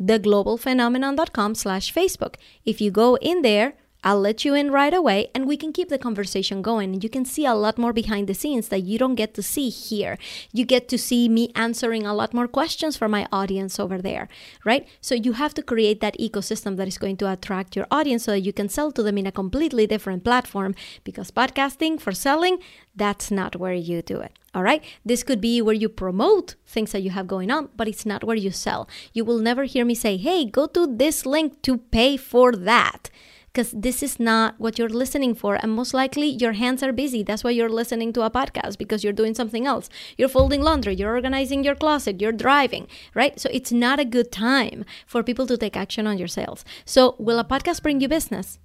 theglobalphenomenon.com 0.00 1.54
slash 1.54 1.92
Facebook. 1.92 2.36
If 2.64 2.80
you 2.80 2.90
go 2.90 3.16
in 3.16 3.42
there, 3.42 3.74
I'll 4.04 4.20
let 4.20 4.44
you 4.44 4.54
in 4.54 4.70
right 4.70 4.94
away 4.94 5.28
and 5.34 5.46
we 5.46 5.56
can 5.56 5.72
keep 5.72 5.88
the 5.88 5.98
conversation 5.98 6.62
going. 6.62 6.92
And 6.92 7.02
you 7.02 7.10
can 7.10 7.24
see 7.24 7.44
a 7.44 7.54
lot 7.54 7.78
more 7.78 7.92
behind 7.92 8.28
the 8.28 8.34
scenes 8.34 8.68
that 8.68 8.80
you 8.80 8.96
don't 8.98 9.16
get 9.16 9.34
to 9.34 9.42
see 9.42 9.68
here. 9.70 10.18
You 10.52 10.64
get 10.64 10.88
to 10.88 10.98
see 10.98 11.28
me 11.28 11.50
answering 11.56 12.06
a 12.06 12.14
lot 12.14 12.32
more 12.32 12.46
questions 12.46 12.96
for 12.96 13.08
my 13.08 13.26
audience 13.32 13.80
over 13.80 14.00
there, 14.00 14.28
right? 14.64 14.86
So 15.00 15.14
you 15.14 15.32
have 15.32 15.52
to 15.54 15.62
create 15.62 16.00
that 16.00 16.18
ecosystem 16.18 16.76
that 16.76 16.86
is 16.86 16.98
going 16.98 17.16
to 17.18 17.32
attract 17.32 17.74
your 17.74 17.86
audience 17.90 18.24
so 18.24 18.32
that 18.32 18.40
you 18.40 18.52
can 18.52 18.68
sell 18.68 18.92
to 18.92 19.02
them 19.02 19.18
in 19.18 19.26
a 19.26 19.32
completely 19.32 19.86
different 19.86 20.22
platform 20.22 20.74
because 21.02 21.32
podcasting 21.32 22.00
for 22.00 22.12
selling, 22.12 22.58
that's 22.94 23.30
not 23.30 23.56
where 23.56 23.72
you 23.72 24.02
do 24.02 24.20
it. 24.20 24.32
All 24.54 24.62
right. 24.62 24.82
This 25.04 25.22
could 25.22 25.40
be 25.40 25.60
where 25.60 25.74
you 25.74 25.88
promote 25.88 26.54
things 26.66 26.92
that 26.92 27.02
you 27.02 27.10
have 27.10 27.26
going 27.26 27.50
on, 27.50 27.68
but 27.76 27.88
it's 27.88 28.06
not 28.06 28.24
where 28.24 28.36
you 28.36 28.50
sell. 28.50 28.88
You 29.12 29.24
will 29.24 29.38
never 29.38 29.64
hear 29.64 29.84
me 29.84 29.94
say, 29.94 30.16
hey, 30.16 30.44
go 30.44 30.66
to 30.68 30.86
this 30.86 31.26
link 31.26 31.62
to 31.62 31.78
pay 31.78 32.16
for 32.16 32.52
that 32.52 33.10
because 33.58 33.72
this 33.72 34.04
is 34.04 34.20
not 34.20 34.54
what 34.58 34.78
you're 34.78 34.88
listening 34.88 35.34
for. 35.34 35.56
And 35.56 35.72
most 35.72 35.92
likely 35.92 36.28
your 36.28 36.52
hands 36.52 36.80
are 36.80 36.92
busy. 36.92 37.24
That's 37.24 37.42
why 37.42 37.50
you're 37.50 37.68
listening 37.68 38.12
to 38.12 38.22
a 38.22 38.30
podcast 38.30 38.78
because 38.78 39.02
you're 39.02 39.12
doing 39.12 39.34
something 39.34 39.66
else. 39.66 39.88
You're 40.16 40.28
folding 40.28 40.62
laundry, 40.62 40.94
you're 40.94 41.10
organizing 41.10 41.64
your 41.64 41.74
closet, 41.74 42.20
you're 42.20 42.30
driving, 42.30 42.86
right? 43.14 43.40
So 43.40 43.50
it's 43.52 43.72
not 43.72 43.98
a 43.98 44.04
good 44.04 44.30
time 44.30 44.84
for 45.08 45.24
people 45.24 45.44
to 45.48 45.56
take 45.56 45.76
action 45.76 46.06
on 46.06 46.18
your 46.18 46.28
sales. 46.28 46.64
So, 46.84 47.16
will 47.18 47.40
a 47.40 47.44
podcast 47.44 47.82
bring 47.82 48.00
you 48.00 48.06
business? 48.06 48.60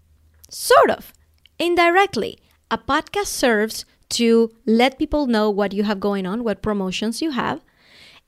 Sort 0.52 0.92
of, 0.92 1.12
indirectly. 1.58 2.38
A 2.70 2.78
podcast 2.78 3.34
serves 3.34 3.86
to 4.10 4.52
let 4.68 5.00
people 5.00 5.26
know 5.26 5.50
what 5.50 5.74
you 5.74 5.86
have 5.86 6.00
going 6.00 6.28
on, 6.28 6.44
what 6.44 6.62
promotions 6.62 7.20
you 7.20 7.32
have 7.32 7.62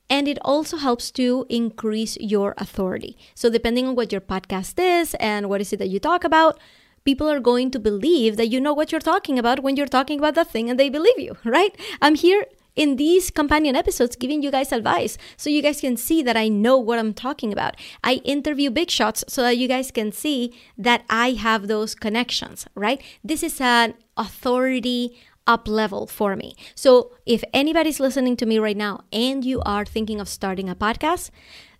and 0.08 0.28
it 0.28 0.38
also 0.42 0.76
helps 0.76 1.10
to 1.12 1.46
increase 1.48 2.16
your 2.20 2.54
authority. 2.58 3.16
So, 3.34 3.50
depending 3.50 3.86
on 3.86 3.94
what 3.94 4.12
your 4.12 4.20
podcast 4.20 4.78
is 4.78 5.14
and 5.14 5.48
what 5.48 5.60
is 5.60 5.72
it 5.72 5.78
that 5.78 5.88
you 5.88 5.98
talk 5.98 6.24
about, 6.24 6.58
people 7.04 7.28
are 7.28 7.40
going 7.40 7.70
to 7.70 7.78
believe 7.78 8.36
that 8.36 8.48
you 8.48 8.60
know 8.60 8.74
what 8.74 8.92
you're 8.92 9.00
talking 9.00 9.38
about 9.38 9.62
when 9.62 9.76
you're 9.76 9.86
talking 9.86 10.18
about 10.18 10.34
that 10.34 10.50
thing 10.50 10.68
and 10.68 10.78
they 10.78 10.88
believe 10.88 11.18
you, 11.18 11.36
right? 11.44 11.74
I'm 12.02 12.14
here 12.14 12.44
in 12.74 12.96
these 12.96 13.30
companion 13.30 13.74
episodes 13.74 14.16
giving 14.16 14.42
you 14.42 14.50
guys 14.50 14.70
advice 14.70 15.16
so 15.36 15.48
you 15.48 15.62
guys 15.62 15.80
can 15.80 15.96
see 15.96 16.22
that 16.22 16.36
I 16.36 16.48
know 16.48 16.76
what 16.76 16.98
I'm 16.98 17.14
talking 17.14 17.52
about. 17.52 17.74
I 18.04 18.16
interview 18.16 18.70
big 18.70 18.90
shots 18.90 19.24
so 19.28 19.42
that 19.42 19.56
you 19.56 19.66
guys 19.66 19.90
can 19.90 20.12
see 20.12 20.52
that 20.76 21.04
I 21.08 21.30
have 21.30 21.68
those 21.68 21.94
connections, 21.94 22.66
right? 22.74 23.00
This 23.24 23.42
is 23.42 23.60
an 23.60 23.94
authority 24.16 25.16
up 25.46 25.68
level 25.68 26.06
for 26.06 26.36
me. 26.36 26.56
So 26.74 27.12
if 27.24 27.42
anybody's 27.52 28.00
listening 28.00 28.36
to 28.38 28.46
me 28.46 28.58
right 28.58 28.76
now 28.76 29.04
and 29.12 29.44
you 29.44 29.60
are 29.62 29.84
thinking 29.84 30.20
of 30.20 30.28
starting 30.28 30.68
a 30.68 30.74
podcast, 30.74 31.30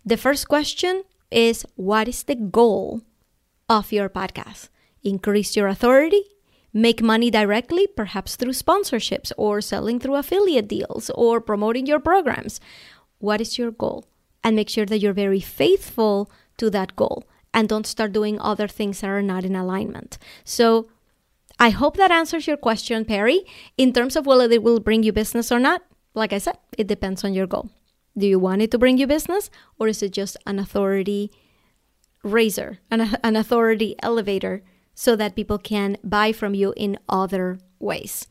the 0.04 0.16
first 0.16 0.48
question 0.48 1.02
is 1.30 1.66
what 1.74 2.08
is 2.08 2.22
the 2.24 2.36
goal 2.36 3.02
of 3.68 3.92
your 3.92 4.08
podcast? 4.08 4.68
Increase 5.02 5.56
your 5.56 5.68
authority, 5.68 6.22
make 6.72 7.02
money 7.02 7.30
directly, 7.30 7.86
perhaps 7.86 8.36
through 8.36 8.52
sponsorships 8.52 9.32
or 9.36 9.60
selling 9.60 9.98
through 9.98 10.16
affiliate 10.16 10.68
deals 10.68 11.10
or 11.14 11.40
promoting 11.40 11.86
your 11.86 12.00
programs. 12.00 12.60
What 13.18 13.40
is 13.40 13.58
your 13.58 13.70
goal? 13.70 14.04
And 14.44 14.54
make 14.54 14.68
sure 14.68 14.86
that 14.86 14.98
you're 14.98 15.12
very 15.12 15.40
faithful 15.40 16.30
to 16.58 16.70
that 16.70 16.94
goal 16.94 17.24
and 17.52 17.68
don't 17.68 17.86
start 17.86 18.12
doing 18.12 18.38
other 18.38 18.68
things 18.68 19.00
that 19.00 19.08
are 19.08 19.22
not 19.22 19.44
in 19.44 19.56
alignment. 19.56 20.18
So 20.44 20.88
I 21.58 21.70
hope 21.70 21.96
that 21.96 22.10
answers 22.10 22.46
your 22.46 22.56
question, 22.56 23.04
Perry. 23.04 23.44
In 23.76 23.92
terms 23.92 24.16
of 24.16 24.26
whether 24.26 24.52
it 24.52 24.62
will 24.62 24.80
bring 24.80 25.02
you 25.02 25.12
business 25.12 25.50
or 25.50 25.58
not, 25.58 25.82
like 26.14 26.32
I 26.32 26.38
said, 26.38 26.58
it 26.76 26.86
depends 26.86 27.24
on 27.24 27.34
your 27.34 27.46
goal. 27.46 27.70
Do 28.16 28.26
you 28.26 28.38
want 28.38 28.62
it 28.62 28.70
to 28.70 28.78
bring 28.78 28.98
you 28.98 29.06
business 29.06 29.50
or 29.78 29.88
is 29.88 30.02
it 30.02 30.12
just 30.12 30.36
an 30.46 30.58
authority 30.58 31.30
raiser, 32.22 32.78
an, 32.90 33.16
an 33.22 33.36
authority 33.36 33.94
elevator 34.02 34.62
so 34.94 35.14
that 35.16 35.36
people 35.36 35.58
can 35.58 35.98
buy 36.02 36.32
from 36.32 36.54
you 36.54 36.72
in 36.76 36.98
other 37.08 37.58
ways? 37.78 38.26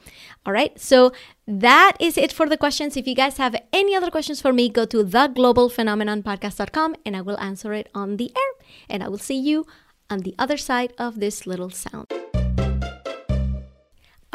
All 0.45 0.53
right, 0.53 0.79
so 0.79 1.11
that 1.47 1.93
is 1.99 2.17
it 2.17 2.31
for 2.31 2.49
the 2.49 2.57
questions. 2.57 2.97
If 2.97 3.07
you 3.07 3.15
guys 3.15 3.37
have 3.37 3.55
any 3.71 3.95
other 3.95 4.09
questions 4.09 4.41
for 4.41 4.51
me, 4.51 4.69
go 4.69 4.85
to 4.85 5.03
theglobalphenomenonpodcast.com 5.03 6.95
and 7.05 7.15
I 7.15 7.21
will 7.21 7.39
answer 7.39 7.73
it 7.73 7.89
on 7.93 8.17
the 8.17 8.31
air. 8.35 8.65
And 8.89 9.03
I 9.03 9.07
will 9.07 9.19
see 9.19 9.37
you 9.37 9.67
on 10.09 10.19
the 10.19 10.35
other 10.39 10.57
side 10.57 10.93
of 10.97 11.19
this 11.19 11.45
little 11.45 11.69
sound. 11.69 12.24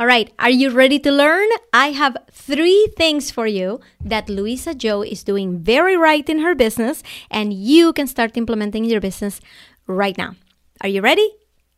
All 0.00 0.06
right, 0.06 0.32
are 0.38 0.48
you 0.48 0.70
ready 0.70 0.98
to 1.00 1.12
learn? 1.12 1.46
I 1.74 1.88
have 1.88 2.16
three 2.32 2.88
things 2.96 3.30
for 3.30 3.46
you 3.46 3.80
that 4.02 4.30
Luisa 4.30 4.72
Zhou 4.72 5.06
is 5.06 5.22
doing 5.22 5.58
very 5.58 5.94
right 5.94 6.26
in 6.26 6.38
her 6.38 6.54
business, 6.54 7.02
and 7.30 7.52
you 7.52 7.92
can 7.92 8.06
start 8.06 8.34
implementing 8.38 8.84
in 8.84 8.90
your 8.90 9.02
business 9.02 9.42
right 9.86 10.16
now. 10.16 10.36
Are 10.80 10.88
you 10.88 11.02
ready? 11.02 11.30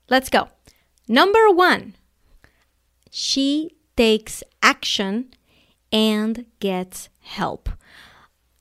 Let's 0.09 0.29
go. 0.29 0.51
Number 1.09 1.51
one, 1.51 1.97
she 3.11 3.75
takes 3.97 4.45
action 4.63 5.35
and 5.91 6.47
gets 6.61 7.09
help 7.23 7.71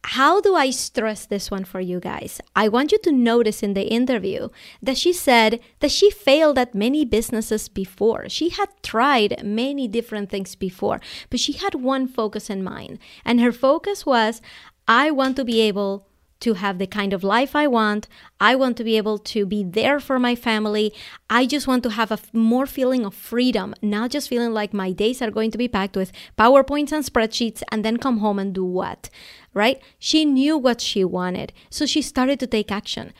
how 0.03 0.41
do 0.41 0.55
I 0.55 0.71
stress 0.71 1.25
this 1.25 1.51
one 1.51 1.63
for 1.63 1.79
you 1.79 1.99
guys? 1.99 2.41
I 2.55 2.67
want 2.67 2.91
you 2.91 2.97
to 2.99 3.11
notice 3.11 3.61
in 3.61 3.73
the 3.73 3.87
interview 3.87 4.49
that 4.81 4.97
she 4.97 5.13
said 5.13 5.59
that 5.79 5.91
she 5.91 6.09
failed 6.09 6.57
at 6.57 6.73
many 6.73 7.05
businesses 7.05 7.69
before. 7.69 8.27
She 8.27 8.49
had 8.49 8.69
tried 8.81 9.43
many 9.43 9.87
different 9.87 10.29
things 10.29 10.55
before, 10.55 10.99
but 11.29 11.39
she 11.39 11.53
had 11.53 11.75
one 11.75 12.07
focus 12.07 12.49
in 12.49 12.63
mind. 12.63 12.99
And 13.23 13.39
her 13.39 13.51
focus 13.51 14.05
was 14.05 14.41
I 14.87 15.11
want 15.11 15.35
to 15.37 15.45
be 15.45 15.61
able 15.61 16.07
to 16.41 16.55
have 16.55 16.79
the 16.79 16.87
kind 16.87 17.13
of 17.13 17.23
life 17.23 17.55
I 17.55 17.67
want. 17.67 18.07
I 18.39 18.55
want 18.55 18.75
to 18.77 18.83
be 18.83 18.97
able 18.97 19.19
to 19.19 19.45
be 19.45 19.63
there 19.63 19.99
for 19.99 20.19
my 20.19 20.35
family. 20.35 20.91
I 21.29 21.45
just 21.45 21.67
want 21.67 21.83
to 21.83 21.91
have 21.91 22.11
a 22.11 22.15
f- 22.15 22.33
more 22.33 22.65
feeling 22.65 23.05
of 23.05 23.13
freedom, 23.13 23.73
not 23.81 24.09
just 24.09 24.27
feeling 24.27 24.51
like 24.51 24.73
my 24.73 24.91
days 24.91 25.21
are 25.21 25.31
going 25.31 25.51
to 25.51 25.57
be 25.57 25.67
packed 25.67 25.95
with 25.95 26.11
PowerPoints 26.37 26.91
and 26.91 27.05
spreadsheets 27.05 27.61
and 27.71 27.85
then 27.85 27.97
come 27.97 28.17
home 28.17 28.39
and 28.39 28.53
do 28.53 28.65
what, 28.65 29.09
right? 29.53 29.81
She 29.99 30.25
knew 30.25 30.57
what 30.57 30.81
she 30.81 31.03
wanted. 31.03 31.53
So 31.69 31.85
she 31.85 32.01
started 32.01 32.39
to 32.39 32.47
take 32.47 32.71
action. 32.71 33.13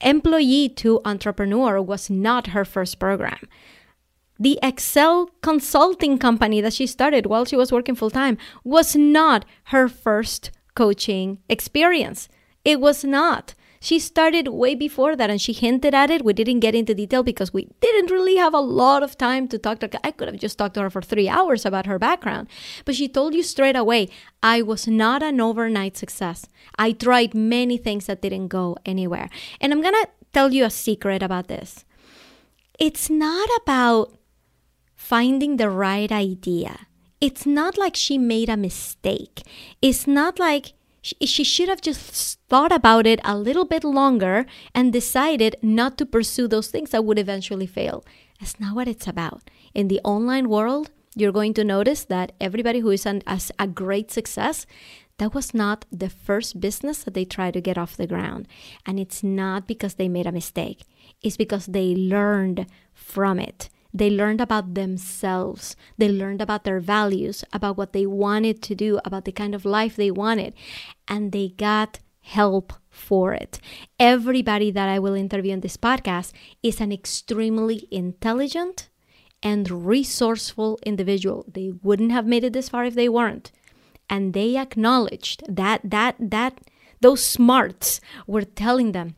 Employee 0.00 0.68
to 0.68 1.00
entrepreneur 1.04 1.80
was 1.80 2.10
not 2.10 2.48
her 2.48 2.64
first 2.64 2.98
program. 2.98 3.48
The 4.38 4.58
Excel 4.62 5.30
consulting 5.42 6.18
company 6.18 6.60
that 6.60 6.72
she 6.72 6.86
started 6.86 7.26
while 7.26 7.44
she 7.44 7.56
was 7.56 7.70
working 7.70 7.94
full 7.94 8.10
time 8.10 8.38
was 8.64 8.96
not 8.96 9.44
her 9.66 9.88
first 9.88 10.50
coaching 10.74 11.38
experience. 11.48 12.28
It 12.64 12.80
was 12.80 13.04
not. 13.04 13.54
She 13.82 13.98
started 13.98 14.46
way 14.46 14.76
before 14.76 15.16
that 15.16 15.28
and 15.28 15.40
she 15.40 15.52
hinted 15.52 15.92
at 15.92 16.08
it. 16.08 16.24
We 16.24 16.34
didn't 16.34 16.60
get 16.60 16.76
into 16.76 16.94
detail 16.94 17.24
because 17.24 17.52
we 17.52 17.66
didn't 17.80 18.12
really 18.12 18.36
have 18.36 18.54
a 18.54 18.60
lot 18.60 19.02
of 19.02 19.18
time 19.18 19.48
to 19.48 19.58
talk 19.58 19.80
to 19.80 19.88
her. 19.92 19.98
I 20.04 20.12
could 20.12 20.28
have 20.28 20.38
just 20.38 20.56
talked 20.56 20.74
to 20.74 20.82
her 20.82 20.88
for 20.88 21.02
three 21.02 21.28
hours 21.28 21.66
about 21.66 21.86
her 21.86 21.98
background. 21.98 22.46
But 22.84 22.94
she 22.94 23.08
told 23.08 23.34
you 23.34 23.42
straight 23.42 23.74
away, 23.74 24.08
I 24.40 24.62
was 24.62 24.86
not 24.86 25.20
an 25.20 25.40
overnight 25.40 25.96
success. 25.96 26.46
I 26.78 26.92
tried 26.92 27.34
many 27.34 27.76
things 27.76 28.06
that 28.06 28.22
didn't 28.22 28.48
go 28.48 28.76
anywhere. 28.86 29.28
And 29.60 29.72
I'm 29.72 29.82
going 29.82 29.94
to 29.94 30.08
tell 30.32 30.52
you 30.52 30.64
a 30.64 30.70
secret 30.70 31.20
about 31.20 31.48
this. 31.48 31.84
It's 32.78 33.10
not 33.10 33.48
about 33.62 34.16
finding 34.94 35.56
the 35.56 35.68
right 35.68 36.12
idea. 36.12 36.86
It's 37.20 37.46
not 37.46 37.76
like 37.76 37.96
she 37.96 38.16
made 38.16 38.48
a 38.48 38.56
mistake. 38.56 39.42
It's 39.82 40.06
not 40.06 40.38
like 40.38 40.74
she, 41.02 41.44
should 41.44 41.68
have 41.68 41.80
just 41.80 42.38
thought 42.48 42.72
about 42.72 43.06
it 43.06 43.20
a 43.24 43.36
little 43.36 43.64
bit 43.64 43.82
longer 43.82 44.46
and 44.74 44.92
decided 44.92 45.56
not 45.60 45.98
to 45.98 46.06
pursue 46.06 46.46
those 46.46 46.68
things 46.68 46.90
that 46.90 47.04
would 47.04 47.18
eventually 47.18 47.66
fail. 47.66 48.04
That's 48.40 48.60
not 48.60 48.74
what 48.74 48.88
it's 48.88 49.08
about. 49.08 49.50
In 49.74 49.88
the 49.88 50.00
online 50.04 50.48
world, 50.48 50.90
you're 51.14 51.32
going 51.32 51.54
to 51.54 51.64
notice 51.64 52.04
that 52.04 52.32
everybody 52.40 52.80
who 52.80 52.90
is 52.90 53.04
an, 53.04 53.22
as 53.26 53.50
a 53.58 53.66
great 53.66 54.10
success, 54.10 54.64
that 55.18 55.34
was 55.34 55.52
not 55.52 55.84
the 55.92 56.08
first 56.08 56.60
business 56.60 57.04
that 57.04 57.14
they 57.14 57.24
tried 57.24 57.54
to 57.54 57.60
get 57.60 57.76
off 57.76 57.96
the 57.96 58.06
ground. 58.06 58.48
And 58.86 58.98
it's 58.98 59.22
not 59.22 59.66
because 59.66 59.94
they 59.94 60.08
made 60.08 60.26
a 60.26 60.32
mistake, 60.32 60.82
it's 61.20 61.36
because 61.36 61.66
they 61.66 61.94
learned 61.94 62.66
from 62.94 63.38
it. 63.38 63.68
They 63.94 64.10
learned 64.10 64.40
about 64.40 64.74
themselves. 64.74 65.76
They 65.98 66.08
learned 66.08 66.40
about 66.40 66.64
their 66.64 66.80
values, 66.80 67.44
about 67.52 67.76
what 67.76 67.92
they 67.92 68.06
wanted 68.06 68.62
to 68.62 68.74
do, 68.74 69.00
about 69.04 69.24
the 69.24 69.32
kind 69.32 69.54
of 69.54 69.64
life 69.64 69.96
they 69.96 70.10
wanted. 70.10 70.54
And 71.06 71.32
they 71.32 71.48
got 71.48 71.98
help 72.22 72.72
for 72.88 73.34
it. 73.34 73.58
Everybody 73.98 74.70
that 74.70 74.88
I 74.88 74.98
will 74.98 75.14
interview 75.14 75.52
in 75.52 75.60
this 75.60 75.76
podcast 75.76 76.32
is 76.62 76.80
an 76.80 76.92
extremely 76.92 77.86
intelligent 77.90 78.88
and 79.42 79.86
resourceful 79.86 80.78
individual. 80.86 81.44
They 81.52 81.72
wouldn't 81.82 82.12
have 82.12 82.26
made 82.26 82.44
it 82.44 82.52
this 82.52 82.68
far 82.68 82.84
if 82.84 82.94
they 82.94 83.08
weren't. 83.08 83.50
And 84.08 84.34
they 84.34 84.56
acknowledged 84.56 85.42
that 85.48 85.80
that 85.84 86.16
that 86.18 86.60
those 87.00 87.24
smarts 87.24 88.00
were 88.26 88.42
telling 88.44 88.92
them 88.92 89.16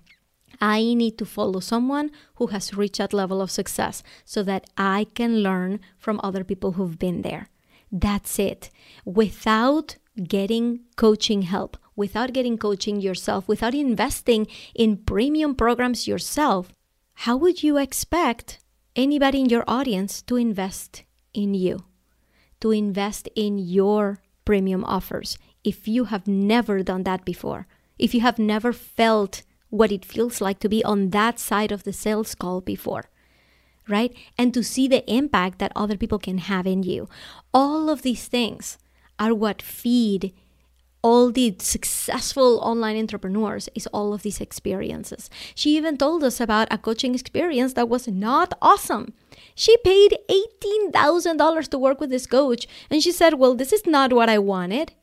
I 0.60 0.94
need 0.94 1.18
to 1.18 1.24
follow 1.26 1.60
someone 1.60 2.10
who 2.36 2.48
has 2.48 2.74
reached 2.74 2.98
that 2.98 3.12
level 3.12 3.40
of 3.40 3.50
success 3.50 4.02
so 4.24 4.42
that 4.42 4.66
I 4.76 5.06
can 5.14 5.42
learn 5.42 5.80
from 5.98 6.20
other 6.22 6.44
people 6.44 6.72
who've 6.72 6.98
been 6.98 7.22
there. 7.22 7.48
That's 7.90 8.38
it. 8.38 8.70
Without 9.04 9.96
getting 10.22 10.80
coaching 10.96 11.42
help, 11.42 11.76
without 11.96 12.32
getting 12.32 12.58
coaching 12.58 13.00
yourself, 13.00 13.46
without 13.48 13.74
investing 13.74 14.46
in 14.74 14.96
premium 14.96 15.54
programs 15.54 16.08
yourself, 16.08 16.74
how 17.14 17.36
would 17.36 17.62
you 17.62 17.78
expect 17.78 18.58
anybody 18.96 19.40
in 19.40 19.48
your 19.48 19.64
audience 19.68 20.22
to 20.22 20.36
invest 20.36 21.04
in 21.32 21.54
you, 21.54 21.84
to 22.60 22.70
invest 22.70 23.28
in 23.34 23.58
your 23.58 24.18
premium 24.44 24.84
offers 24.84 25.38
if 25.62 25.88
you 25.88 26.04
have 26.04 26.26
never 26.26 26.82
done 26.82 27.04
that 27.04 27.24
before? 27.24 27.66
If 27.98 28.14
you 28.14 28.20
have 28.22 28.38
never 28.38 28.72
felt 28.72 29.42
what 29.74 29.90
it 29.90 30.04
feels 30.04 30.40
like 30.40 30.60
to 30.60 30.68
be 30.68 30.84
on 30.84 31.10
that 31.10 31.40
side 31.40 31.72
of 31.72 31.82
the 31.82 31.92
sales 31.92 32.34
call 32.36 32.60
before, 32.60 33.10
right? 33.88 34.14
And 34.38 34.54
to 34.54 34.62
see 34.62 34.86
the 34.86 35.04
impact 35.12 35.58
that 35.58 35.72
other 35.74 35.96
people 35.96 36.20
can 36.20 36.38
have 36.38 36.66
in 36.66 36.84
you. 36.84 37.08
All 37.52 37.90
of 37.90 38.02
these 38.02 38.28
things 38.28 38.78
are 39.18 39.34
what 39.34 39.60
feed 39.60 40.32
all 41.02 41.30
the 41.30 41.54
successful 41.58 42.60
online 42.60 42.96
entrepreneurs 42.96 43.68
is 43.74 43.86
all 43.88 44.14
of 44.14 44.22
these 44.22 44.40
experiences. 44.40 45.28
She 45.54 45.76
even 45.76 45.98
told 45.98 46.24
us 46.24 46.40
about 46.40 46.66
a 46.70 46.78
coaching 46.78 47.14
experience 47.14 47.74
that 47.74 47.90
was 47.90 48.08
not 48.08 48.54
awesome. 48.62 49.12
She 49.54 49.76
paid 49.84 50.16
$18,000 50.30 51.68
to 51.68 51.78
work 51.78 52.00
with 52.00 52.08
this 52.08 52.26
coach 52.26 52.66
and 52.88 53.02
she 53.02 53.12
said, 53.12 53.34
"Well, 53.34 53.54
this 53.54 53.72
is 53.72 53.84
not 53.84 54.14
what 54.14 54.30
I 54.30 54.38
wanted." 54.38 54.94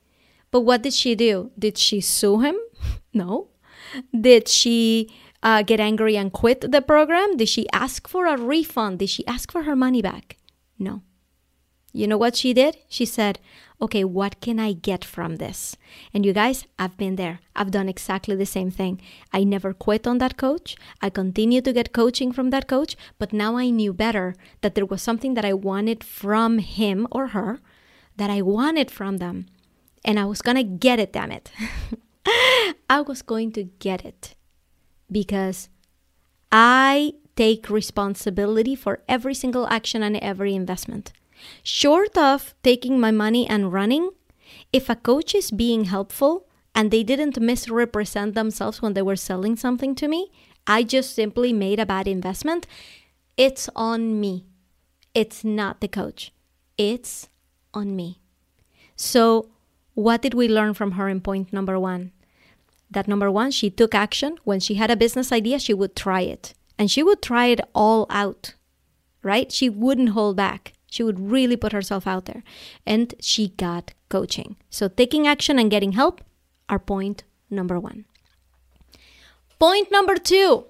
But 0.50 0.62
what 0.62 0.82
did 0.82 0.94
she 0.94 1.14
do? 1.14 1.52
Did 1.58 1.78
she 1.78 2.02
sue 2.02 2.40
him? 2.40 2.58
No. 3.14 3.51
Did 4.20 4.48
she 4.48 5.10
uh, 5.44 5.64
get 5.64 5.80
angry 5.80 6.18
and 6.18 6.32
quit 6.32 6.72
the 6.72 6.82
program? 6.82 7.38
Did 7.38 7.50
she 7.50 7.68
ask 7.72 8.08
for 8.08 8.26
a 8.26 8.38
refund? 8.38 9.00
Did 9.00 9.10
she 9.10 9.26
ask 9.28 9.52
for 9.52 9.64
her 9.64 9.76
money 9.76 10.02
back? 10.02 10.38
No. 10.78 11.02
You 11.94 12.08
know 12.08 12.18
what 12.18 12.36
she 12.38 12.54
did? 12.54 12.78
She 12.88 13.06
said, 13.06 13.40
okay, 13.82 14.04
what 14.04 14.40
can 14.40 14.60
I 14.60 14.74
get 14.74 15.04
from 15.04 15.38
this? 15.38 15.76
And 16.14 16.26
you 16.26 16.32
guys, 16.32 16.66
I've 16.80 16.96
been 16.96 17.18
there. 17.18 17.40
I've 17.56 17.72
done 17.72 17.90
exactly 17.90 18.36
the 18.36 18.46
same 18.46 18.72
thing. 18.72 19.02
I 19.34 19.44
never 19.44 19.74
quit 19.74 20.08
on 20.08 20.20
that 20.20 20.38
coach. 20.38 20.78
I 21.02 21.10
continue 21.10 21.62
to 21.62 21.74
get 21.74 21.92
coaching 21.92 22.32
from 22.32 22.50
that 22.52 22.68
coach, 22.68 22.96
but 23.20 23.34
now 23.34 23.58
I 23.58 23.70
knew 23.70 23.92
better 23.92 24.36
that 24.62 24.76
there 24.76 24.86
was 24.86 25.02
something 25.02 25.34
that 25.34 25.46
I 25.46 25.54
wanted 25.54 26.04
from 26.04 26.60
him 26.60 27.08
or 27.12 27.28
her, 27.28 27.60
that 28.16 28.30
I 28.30 28.42
wanted 28.42 28.90
from 28.90 29.18
them. 29.18 29.48
And 30.06 30.20
I 30.20 30.26
was 30.26 30.42
going 30.42 30.58
to 30.58 30.64
get 30.64 31.00
it, 31.00 31.12
damn 31.12 31.32
it. 31.32 31.52
I 32.90 33.02
was 33.02 33.22
going 33.22 33.52
to 33.54 33.64
get 33.64 34.06
it 34.06 34.36
because 35.12 35.70
I 36.52 37.14
take 37.36 37.70
responsibility 37.70 38.76
for 38.76 39.02
every 39.08 39.34
single 39.34 39.68
action 39.68 40.04
and 40.04 40.18
every 40.18 40.54
investment. 40.54 41.12
Short 41.64 42.18
of 42.18 42.54
taking 42.64 43.00
my 43.00 43.12
money 43.12 43.48
and 43.48 43.74
running, 43.74 44.12
if 44.72 44.90
a 44.90 44.96
coach 44.96 45.34
is 45.34 45.50
being 45.52 45.86
helpful 45.86 46.46
and 46.76 46.92
they 46.92 47.04
didn't 47.04 47.40
misrepresent 47.40 48.36
themselves 48.36 48.82
when 48.82 48.94
they 48.94 49.02
were 49.02 49.16
selling 49.16 49.56
something 49.56 49.96
to 49.96 50.08
me, 50.08 50.32
I 50.68 50.84
just 50.84 51.16
simply 51.16 51.52
made 51.54 51.80
a 51.80 51.86
bad 51.86 52.08
investment, 52.08 52.68
it's 53.38 53.70
on 53.76 54.20
me. 54.20 54.46
It's 55.14 55.44
not 55.44 55.82
the 55.82 55.88
coach. 55.88 56.32
It's 56.78 57.28
on 57.74 57.96
me. 57.96 58.20
So 58.96 59.50
what 59.94 60.22
did 60.22 60.34
we 60.34 60.48
learn 60.48 60.74
from 60.74 60.92
her 60.92 61.10
in 61.10 61.22
point 61.22 61.52
number 61.52 61.80
one? 61.80 62.12
That 62.90 63.08
number 63.08 63.32
one, 63.32 63.52
she 63.52 63.70
took 63.70 63.96
action. 63.96 64.38
When 64.44 64.60
she 64.60 64.76
had 64.76 64.92
a 64.92 64.96
business 64.96 65.32
idea, 65.32 65.60
she 65.60 65.74
would 65.74 65.96
try 65.96 66.22
it. 66.22 66.54
And 66.78 66.90
she 66.90 67.04
would 67.04 67.22
try 67.22 67.48
it 67.48 67.62
all 67.74 68.06
out, 68.10 68.56
right? 69.24 69.52
She 69.52 69.70
wouldn't 69.70 70.10
hold 70.10 70.36
back. 70.36 70.74
She 70.90 71.04
would 71.04 71.32
really 71.32 71.56
put 71.56 71.72
herself 71.72 72.06
out 72.06 72.26
there. 72.26 72.44
And 72.86 73.14
she 73.20 73.50
got 73.50 73.94
coaching. 74.10 74.58
So 74.70 74.88
taking 74.88 75.26
action 75.26 75.58
and 75.58 75.72
getting 75.72 75.94
help 75.94 76.22
are 76.68 76.80
point 76.80 77.24
number 77.50 77.80
one. 77.80 78.06
Point 79.58 79.92
number 79.92 80.16
two, 80.16 80.66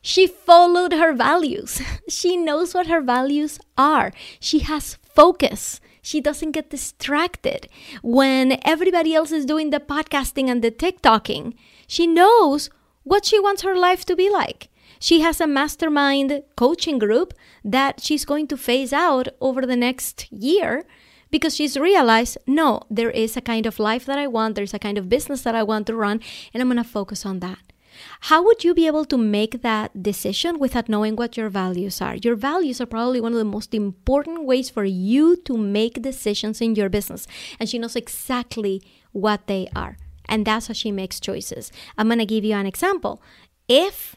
she 0.00 0.26
followed 0.26 0.92
her 0.92 1.12
values. 1.12 1.82
she 2.08 2.36
knows 2.36 2.72
what 2.72 2.86
her 2.86 3.00
values 3.00 3.58
are. 3.76 4.12
She 4.40 4.60
has 4.60 4.96
focus 5.02 5.80
she 6.02 6.20
doesn't 6.20 6.52
get 6.52 6.70
distracted 6.70 7.68
when 8.02 8.58
everybody 8.64 9.14
else 9.14 9.32
is 9.32 9.46
doing 9.46 9.70
the 9.70 9.80
podcasting 9.80 10.48
and 10.50 10.62
the 10.62 10.70
TikToking. 10.70 11.54
She 11.86 12.06
knows 12.06 12.68
what 13.04 13.24
she 13.24 13.38
wants 13.40 13.62
her 13.62 13.76
life 13.76 14.04
to 14.06 14.16
be 14.16 14.28
like. 14.30 14.68
she 15.02 15.20
has 15.20 15.40
a 15.40 15.46
mastermind 15.48 16.44
coaching 16.56 16.96
group 16.96 17.34
that 17.64 18.00
she's 18.00 18.24
going 18.24 18.46
to 18.46 18.56
phase 18.56 18.92
out 18.92 19.26
over 19.40 19.66
the 19.66 19.74
next 19.74 20.30
year 20.32 20.84
because 21.28 21.56
she's 21.56 21.76
realized 21.76 22.38
no, 22.46 22.82
there 22.88 23.10
is 23.10 23.36
a 23.36 23.40
kind 23.40 23.66
of 23.66 23.80
life 23.80 24.06
that 24.06 24.18
I 24.18 24.28
want, 24.28 24.54
there's 24.54 24.74
a 24.74 24.78
kind 24.78 24.96
of 24.96 25.08
business 25.08 25.42
that 25.42 25.56
I 25.56 25.64
want 25.64 25.88
to 25.88 25.96
run, 25.96 26.20
and 26.54 26.62
I'm 26.62 26.68
going 26.68 26.76
to 26.76 26.88
focus 26.88 27.26
on 27.26 27.40
that. 27.40 27.71
How 28.20 28.42
would 28.42 28.64
you 28.64 28.74
be 28.74 28.86
able 28.86 29.04
to 29.06 29.18
make 29.18 29.62
that 29.62 30.02
decision 30.02 30.58
without 30.58 30.88
knowing 30.88 31.16
what 31.16 31.36
your 31.36 31.48
values 31.48 32.00
are? 32.00 32.16
Your 32.16 32.36
values 32.36 32.80
are 32.80 32.86
probably 32.86 33.20
one 33.20 33.32
of 33.32 33.38
the 33.38 33.44
most 33.44 33.74
important 33.74 34.44
ways 34.44 34.70
for 34.70 34.84
you 34.84 35.36
to 35.44 35.56
make 35.56 36.02
decisions 36.02 36.60
in 36.60 36.74
your 36.74 36.88
business. 36.88 37.26
And 37.58 37.68
she 37.68 37.78
knows 37.78 37.96
exactly 37.96 38.82
what 39.12 39.46
they 39.46 39.68
are. 39.74 39.96
And 40.26 40.46
that's 40.46 40.68
how 40.68 40.74
she 40.74 40.92
makes 40.92 41.20
choices. 41.20 41.70
I'm 41.98 42.08
going 42.08 42.18
to 42.18 42.26
give 42.26 42.44
you 42.44 42.54
an 42.54 42.66
example. 42.66 43.22
If 43.68 44.16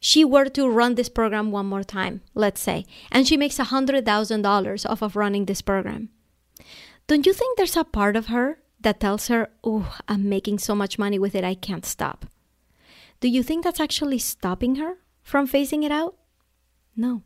she 0.00 0.24
were 0.24 0.46
to 0.46 0.68
run 0.68 0.96
this 0.96 1.08
program 1.08 1.50
one 1.50 1.66
more 1.66 1.84
time, 1.84 2.20
let's 2.34 2.60
say, 2.60 2.84
and 3.10 3.26
she 3.26 3.36
makes 3.36 3.56
$100,000 3.58 4.90
off 4.90 5.02
of 5.02 5.16
running 5.16 5.46
this 5.46 5.62
program, 5.62 6.10
don't 7.06 7.26
you 7.26 7.32
think 7.32 7.56
there's 7.56 7.76
a 7.76 7.84
part 7.84 8.16
of 8.16 8.26
her 8.26 8.58
that 8.80 9.00
tells 9.00 9.28
her, 9.28 9.48
Oh, 9.62 9.96
I'm 10.08 10.28
making 10.28 10.58
so 10.58 10.74
much 10.74 10.98
money 10.98 11.18
with 11.18 11.34
it, 11.34 11.44
I 11.44 11.54
can't 11.54 11.86
stop? 11.86 12.26
Do 13.20 13.28
you 13.28 13.42
think 13.42 13.64
that's 13.64 13.80
actually 13.80 14.18
stopping 14.18 14.76
her 14.76 14.98
from 15.22 15.48
phasing 15.48 15.84
it 15.84 15.92
out? 15.92 16.16
No, 16.96 17.22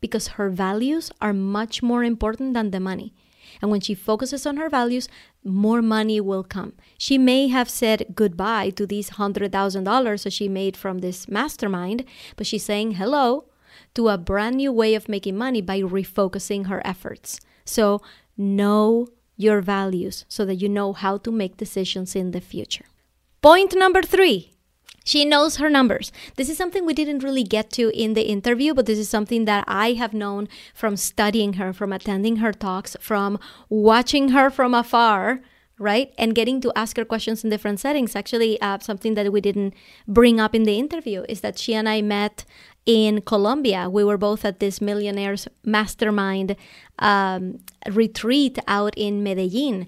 because 0.00 0.28
her 0.36 0.50
values 0.50 1.10
are 1.20 1.32
much 1.32 1.82
more 1.82 2.04
important 2.04 2.54
than 2.54 2.70
the 2.70 2.80
money. 2.80 3.14
And 3.60 3.70
when 3.70 3.80
she 3.80 3.94
focuses 3.94 4.46
on 4.46 4.56
her 4.56 4.68
values, 4.68 5.08
more 5.44 5.82
money 5.82 6.20
will 6.20 6.44
come. 6.44 6.74
She 6.98 7.18
may 7.18 7.48
have 7.48 7.68
said 7.68 8.14
goodbye 8.14 8.70
to 8.70 8.86
these 8.86 9.10
$100,000 9.10 10.22
that 10.22 10.32
she 10.32 10.48
made 10.48 10.76
from 10.76 10.98
this 10.98 11.28
mastermind, 11.28 12.04
but 12.36 12.46
she's 12.46 12.64
saying 12.64 12.92
hello 12.92 13.46
to 13.94 14.08
a 14.08 14.18
brand 14.18 14.56
new 14.56 14.72
way 14.72 14.94
of 14.94 15.08
making 15.08 15.36
money 15.36 15.60
by 15.60 15.80
refocusing 15.80 16.66
her 16.66 16.82
efforts. 16.86 17.40
So, 17.64 18.02
know 18.36 19.08
your 19.36 19.60
values 19.60 20.24
so 20.28 20.44
that 20.44 20.56
you 20.56 20.68
know 20.68 20.92
how 20.92 21.18
to 21.18 21.30
make 21.30 21.56
decisions 21.56 22.14
in 22.14 22.30
the 22.30 22.40
future. 22.40 22.86
Point 23.42 23.74
number 23.76 24.02
three 24.02 24.53
she 25.04 25.24
knows 25.24 25.56
her 25.56 25.70
numbers. 25.70 26.10
This 26.36 26.48
is 26.48 26.56
something 26.56 26.84
we 26.84 26.94
didn't 26.94 27.22
really 27.22 27.44
get 27.44 27.70
to 27.72 27.90
in 27.90 28.14
the 28.14 28.22
interview, 28.22 28.74
but 28.74 28.86
this 28.86 28.98
is 28.98 29.08
something 29.08 29.44
that 29.44 29.64
I 29.68 29.92
have 29.92 30.14
known 30.14 30.48
from 30.74 30.96
studying 30.96 31.54
her, 31.54 31.72
from 31.72 31.92
attending 31.92 32.36
her 32.36 32.52
talks, 32.52 32.96
from 33.00 33.38
watching 33.68 34.30
her 34.30 34.50
from 34.50 34.72
afar, 34.74 35.40
right? 35.78 36.12
And 36.16 36.34
getting 36.34 36.60
to 36.62 36.72
ask 36.74 36.96
her 36.96 37.04
questions 37.04 37.44
in 37.44 37.50
different 37.50 37.80
settings. 37.80 38.16
Actually, 38.16 38.60
uh, 38.60 38.78
something 38.78 39.14
that 39.14 39.30
we 39.30 39.40
didn't 39.40 39.74
bring 40.08 40.40
up 40.40 40.54
in 40.54 40.62
the 40.62 40.78
interview 40.78 41.24
is 41.28 41.42
that 41.42 41.58
she 41.58 41.74
and 41.74 41.88
I 41.88 42.00
met 42.00 42.44
in 42.86 43.20
Colombia. 43.22 43.90
We 43.90 44.04
were 44.04 44.18
both 44.18 44.44
at 44.44 44.60
this 44.60 44.80
millionaires 44.80 45.48
mastermind 45.64 46.56
um, 46.98 47.60
retreat 47.90 48.58
out 48.66 48.94
in 48.96 49.22
Medellin. 49.22 49.86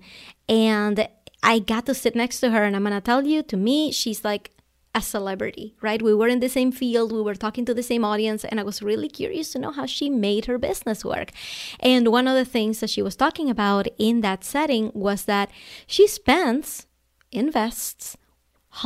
And 0.49 1.08
I 1.42 1.58
got 1.58 1.87
to 1.87 1.94
sit 1.94 2.16
next 2.16 2.40
to 2.40 2.50
her, 2.50 2.64
and 2.64 2.75
I'm 2.75 2.85
to 2.85 3.00
tell 3.00 3.25
you, 3.25 3.42
to 3.44 3.56
me, 3.56 3.92
she's 3.92 4.25
like 4.25 4.50
a 4.97 5.03
celebrity, 5.03 5.76
right? 5.83 6.00
We 6.00 6.15
were 6.15 6.26
in 6.26 6.41
the 6.41 6.49
same 6.49 6.73
field, 6.73 7.12
we 7.12 7.21
were 7.21 7.35
talking 7.35 7.67
to 7.67 7.75
the 7.75 7.83
same 7.83 8.03
audience, 8.03 8.47
and 8.47 8.59
I 8.59 8.62
was 8.62 8.83
really 8.83 9.11
curious 9.11 9.53
to 9.53 9.59
know 9.59 9.71
how 9.71 9.85
she 9.85 10.09
made 10.09 10.47
her 10.47 10.57
business 10.57 11.05
work. 11.05 11.33
And 11.79 12.09
one 12.09 12.26
of 12.26 12.35
the 12.35 12.47
things 12.47 12.81
that 12.81 12.88
she 12.88 13.03
was 13.03 13.15
talking 13.15 13.50
about 13.50 13.87
in 13.99 14.23
that 14.23 14.43
setting 14.43 14.91
was 14.95 15.26
that 15.26 15.50
she 15.87 16.09
spends, 16.09 16.87
invests 17.31 18.17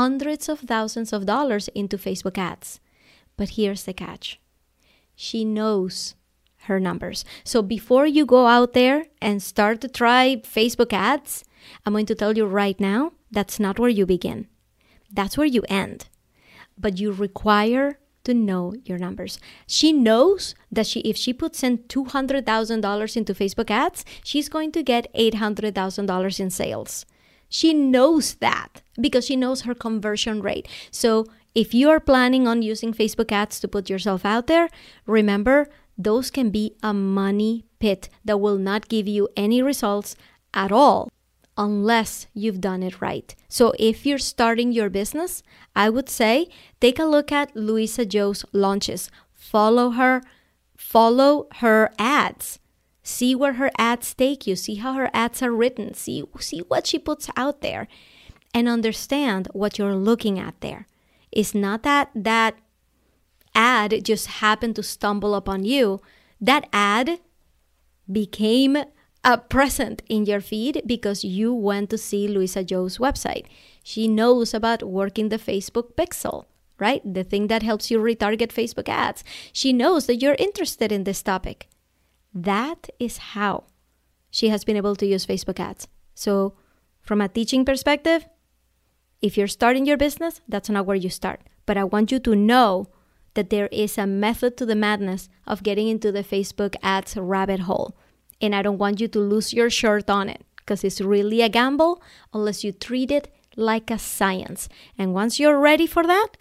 hundreds 0.01 0.49
of 0.49 0.59
thousands 0.61 1.13
of 1.13 1.27
dollars 1.27 1.69
into 1.69 1.97
Facebook 1.97 2.37
ads. 2.37 2.81
But 3.37 3.51
here's 3.51 3.85
the 3.85 3.95
catch 3.95 4.41
she 5.15 5.45
knows 5.45 6.15
her 6.65 6.81
numbers. 6.81 7.25
So 7.45 7.63
before 7.63 8.07
you 8.07 8.27
go 8.27 8.47
out 8.47 8.73
there 8.73 9.07
and 9.23 9.41
start 9.41 9.81
to 9.83 9.89
try 9.89 10.43
Facebook 10.43 10.93
ads, 10.93 11.45
I'm 11.87 11.93
going 11.93 12.07
to 12.07 12.17
tell 12.17 12.37
you 12.37 12.47
right 12.47 12.79
now 12.81 13.13
that's 13.31 13.61
not 13.61 13.79
where 13.79 13.89
you 13.89 14.07
begin. 14.07 14.49
That's 15.13 15.37
where 15.37 15.47
you 15.47 15.63
end. 15.69 16.07
But 16.81 16.99
you 16.99 17.13
require 17.13 17.99
to 18.25 18.35
know 18.35 18.75
your 18.85 18.99
numbers. 18.99 19.39
She 19.67 19.93
knows 19.93 20.55
that 20.71 20.87
she 20.87 21.01
if 21.01 21.17
she 21.17 21.33
puts 21.33 21.63
in 21.63 21.79
$200,000 21.79 23.17
into 23.17 23.35
Facebook 23.35 23.71
ads, 23.71 24.05
she's 24.23 24.49
going 24.49 24.73
to 24.73 24.83
get 24.83 25.13
$800,000 25.15 26.41
in 26.41 26.51
sales. 26.51 27.07
She 27.49 27.75
knows 27.75 28.35
that 28.35 28.83
because 29.01 29.27
she 29.27 29.37
knows 29.37 29.63
her 29.63 29.75
conversion 29.75 30.41
rate. 30.41 30.69
So, 30.91 31.27
if 31.53 31.75
you 31.75 31.91
are 31.91 31.99
planning 31.99 32.47
on 32.47 32.63
using 32.63 32.95
Facebook 32.95 33.33
ads 33.33 33.59
to 33.59 33.67
put 33.67 33.91
yourself 33.91 34.25
out 34.25 34.47
there, 34.47 34.69
remember 35.05 35.69
those 35.99 36.31
can 36.31 36.51
be 36.51 36.77
a 36.81 36.95
money 36.95 37.67
pit 37.81 38.09
that 38.25 38.39
will 38.39 38.57
not 38.57 38.89
give 38.89 39.09
you 39.09 39.29
any 39.37 39.61
results 39.61 40.15
at 40.55 40.71
all 40.71 41.09
unless 41.57 42.27
you've 42.33 42.61
done 42.61 42.83
it 42.83 43.01
right. 43.01 43.35
So 43.49 43.73
if 43.79 44.07
you're 44.07 44.19
starting 44.19 44.73
your 44.73 44.89
business, 44.89 45.43
I 45.75 45.91
would 45.91 46.09
say 46.09 46.49
take 46.81 46.99
a 46.99 47.05
look 47.05 47.31
at 47.33 47.55
Luisa 47.55 48.07
Zhou's 48.07 48.45
launches. 48.53 49.11
Follow 49.35 49.91
her, 49.91 50.23
follow 50.77 51.49
her 51.57 51.91
ads. 51.99 52.59
See 53.03 53.35
where 53.35 53.55
her 53.55 53.71
ads 53.77 54.15
take 54.15 54.47
you. 54.47 54.57
See 54.57 54.77
how 54.77 54.95
her 54.95 55.11
ads 55.13 55.43
are 55.43 55.53
written. 55.53 55.95
See 55.95 56.23
see 56.39 56.61
what 56.61 56.87
she 56.87 56.99
puts 56.99 57.29
out 57.37 57.61
there 57.61 57.89
and 58.55 58.69
understand 58.69 59.49
what 59.53 59.79
you're 59.79 59.97
looking 59.97 60.39
at 60.39 60.61
there. 60.61 60.87
It's 61.33 61.55
not 61.55 61.83
that 61.83 62.11
that 62.15 62.57
ad 63.55 64.05
just 64.05 64.27
happened 64.27 64.77
to 64.77 64.83
stumble 64.83 65.35
upon 65.35 65.65
you. 65.65 66.01
That 66.41 66.69
ad 66.73 67.21
became 68.11 68.77
a 69.25 69.37
present 69.39 70.03
in 70.09 70.25
your 70.25 70.41
feed 70.41 70.83
because 70.87 71.25
you 71.25 71.53
went 71.53 71.91
to 71.91 71.99
see 71.99 72.27
Luisa 72.27 72.65
Zhou's 72.65 72.99
website. 72.99 73.47
She 73.83 74.09
knows 74.09 74.55
about 74.55 74.83
working 74.83 75.29
the 75.29 75.39
Facebook 75.39 75.95
pixel, 75.95 76.45
right? 76.79 77.03
The 77.05 77.25
thing 77.25 77.49
that 77.49 77.63
helps 77.63 77.91
you 77.91 77.99
retarget 77.99 78.49
Facebook 78.49 78.89
ads. 78.89 79.23
She 79.53 79.73
knows 79.73 80.07
that 80.07 80.17
you're 80.17 80.37
interested 80.39 80.91
in 80.91 81.05
this 81.05 81.23
topic. 81.23 81.69
That 82.33 82.89
is 82.99 83.19
how 83.19 83.65
she 84.31 84.49
has 84.49 84.65
been 84.65 84.77
able 84.77 84.97
to 84.97 85.07
use 85.07 85.27
Facebook 85.27 85.61
ads. 85.61 85.89
So, 86.15 86.55
from 87.03 87.21
a 87.21 87.29
teaching 87.29 87.65
perspective, 87.65 88.27
if 89.21 89.37
you're 89.37 89.49
starting 89.49 89.85
your 89.85 89.97
business, 89.97 90.41
that's 90.49 90.71
not 90.71 90.87
where 90.87 90.97
you 90.97 91.11
start. 91.11 91.43
But 91.67 91.77
I 91.77 91.85
want 91.85 92.13
you 92.13 92.19
to 92.21 92.37
know 92.37 92.89
that 93.35 93.51
there 93.51 93.69
is 93.71 93.99
a 93.99 94.07
method 94.07 94.57
to 94.57 94.67
the 94.67 94.75
madness 94.75 95.29
of 95.47 95.63
getting 95.63 95.89
into 95.89 96.11
the 96.13 96.25
Facebook 96.25 96.75
ads 96.83 97.17
rabbit 97.17 97.61
hole 97.61 97.97
and 98.41 98.55
I 98.55 98.63
don't 98.63 98.79
want 98.79 99.01
you 99.01 99.09
to 99.09 99.19
lose 99.19 99.53
your 99.53 99.71
shirt 99.71 100.09
on 100.09 100.29
it 100.29 100.45
because 100.57 100.85
it's 100.85 101.01
really 101.01 101.43
a 101.43 101.49
gamble 101.49 102.03
unless 102.33 102.65
you 102.65 102.73
treat 102.73 103.11
it 103.11 103.33
like 103.57 103.91
a 103.91 103.99
science. 103.99 104.69
And 104.97 105.13
once 105.13 105.41
you're 105.41 105.59
ready 105.59 105.87
for 105.87 106.07
that, 106.07 106.37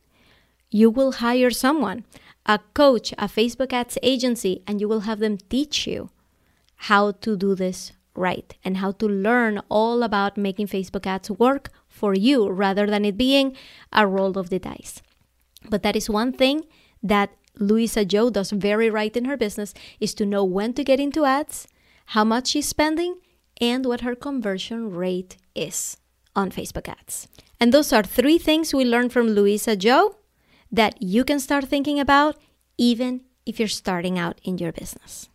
you 0.69 0.89
will 0.89 1.13
hire 1.13 1.49
someone, 1.49 2.05
a 2.45 2.59
coach, 2.73 3.11
a 3.13 3.27
Facebook 3.27 3.73
ads 3.73 3.97
agency, 4.03 4.61
and 4.67 4.79
you 4.79 4.87
will 4.87 5.01
have 5.01 5.19
them 5.19 5.37
teach 5.37 5.87
you 5.87 6.09
how 6.75 7.11
to 7.11 7.35
do 7.35 7.55
this 7.55 7.91
right 8.15 8.55
and 8.63 8.77
how 8.77 8.91
to 8.91 9.07
learn 9.07 9.61
all 9.69 10.03
about 10.03 10.37
making 10.37 10.67
Facebook 10.67 11.05
ads 11.05 11.31
work 11.31 11.69
for 11.87 12.13
you 12.13 12.49
rather 12.49 12.85
than 12.85 13.05
it 13.05 13.17
being 13.17 13.55
a 13.91 14.05
roll 14.05 14.37
of 14.37 14.49
the 14.49 14.59
dice. 14.59 15.01
But 15.69 15.83
that 15.83 15.95
is 15.95 16.09
one 16.09 16.31
thing 16.31 16.65
that 17.01 17.31
Luisa 17.57 18.05
Zhou 18.05 18.31
does 18.31 18.51
very 18.51 18.89
right 18.89 19.15
in 19.15 19.25
her 19.25 19.35
business 19.35 19.73
is 19.99 20.13
to 20.15 20.25
know 20.25 20.43
when 20.43 20.73
to 20.73 20.83
get 20.83 20.99
into 20.99 21.25
ads 21.25 21.67
how 22.09 22.23
much 22.23 22.47
she's 22.47 22.67
spending, 22.67 23.19
and 23.61 23.85
what 23.85 24.01
her 24.01 24.15
conversion 24.15 24.89
rate 24.89 25.37
is 25.53 25.97
on 26.35 26.49
Facebook 26.49 26.87
ads. 26.87 27.27
And 27.59 27.71
those 27.71 27.93
are 27.93 28.03
three 28.03 28.39
things 28.39 28.73
we 28.73 28.83
learned 28.83 29.13
from 29.13 29.27
Luisa 29.27 29.75
Zhou 29.75 30.15
that 30.71 30.99
you 31.01 31.23
can 31.23 31.39
start 31.39 31.65
thinking 31.65 31.99
about 31.99 32.35
even 32.77 33.21
if 33.45 33.59
you're 33.59 33.67
starting 33.67 34.17
out 34.17 34.39
in 34.43 34.57
your 34.57 34.71
business. 34.71 35.29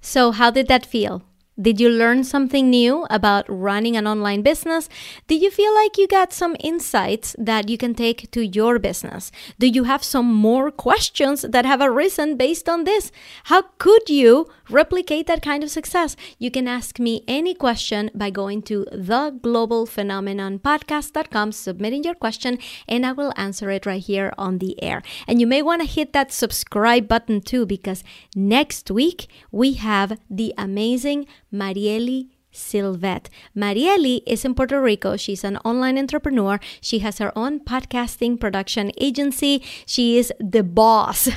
So, 0.00 0.30
how 0.30 0.50
did 0.50 0.68
that 0.68 0.86
feel? 0.86 1.22
Did 1.58 1.80
you 1.80 1.88
learn 1.88 2.22
something 2.22 2.68
new 2.68 3.06
about 3.08 3.46
running 3.48 3.96
an 3.96 4.06
online 4.06 4.42
business? 4.42 4.90
Did 5.26 5.40
you 5.40 5.50
feel 5.50 5.74
like 5.74 5.96
you 5.96 6.06
got 6.06 6.34
some 6.34 6.54
insights 6.60 7.34
that 7.38 7.70
you 7.70 7.78
can 7.78 7.94
take 7.94 8.30
to 8.32 8.44
your 8.44 8.78
business? 8.78 9.32
Do 9.58 9.66
you 9.66 9.84
have 9.84 10.04
some 10.04 10.34
more 10.34 10.70
questions 10.70 11.46
that 11.48 11.64
have 11.64 11.80
arisen 11.80 12.36
based 12.36 12.68
on 12.68 12.84
this? 12.84 13.10
How 13.44 13.62
could 13.78 14.10
you 14.10 14.48
replicate 14.68 15.26
that 15.28 15.40
kind 15.40 15.64
of 15.64 15.70
success? 15.70 16.14
You 16.38 16.50
can 16.50 16.68
ask 16.68 16.98
me 16.98 17.24
any 17.26 17.54
question 17.54 18.10
by 18.14 18.28
going 18.28 18.60
to 18.62 18.84
theglobalphenomenonpodcast.com, 18.92 21.52
submitting 21.52 22.04
your 22.04 22.16
question, 22.16 22.58
and 22.86 23.06
I 23.06 23.12
will 23.12 23.32
answer 23.36 23.70
it 23.70 23.86
right 23.86 24.02
here 24.02 24.34
on 24.36 24.58
the 24.58 24.82
air. 24.82 25.02
And 25.26 25.40
you 25.40 25.46
may 25.46 25.62
want 25.62 25.80
to 25.80 25.88
hit 25.88 26.12
that 26.12 26.32
subscribe 26.32 27.08
button 27.08 27.40
too, 27.40 27.64
because 27.64 28.04
next 28.34 28.90
week 28.90 29.26
we 29.50 29.72
have 29.74 30.18
the 30.28 30.52
amazing 30.58 31.26
Marieli 31.56 32.28
Silvet. 32.56 33.28
Marieli 33.54 34.22
is 34.26 34.44
in 34.44 34.54
Puerto 34.54 34.80
Rico. 34.80 35.16
She's 35.16 35.44
an 35.44 35.58
online 35.58 35.98
entrepreneur. 35.98 36.58
She 36.80 37.00
has 37.00 37.18
her 37.18 37.36
own 37.36 37.60
podcasting 37.60 38.40
production 38.40 38.90
agency. 38.98 39.62
She 39.84 40.16
is 40.16 40.32
the 40.40 40.62
boss 40.62 41.28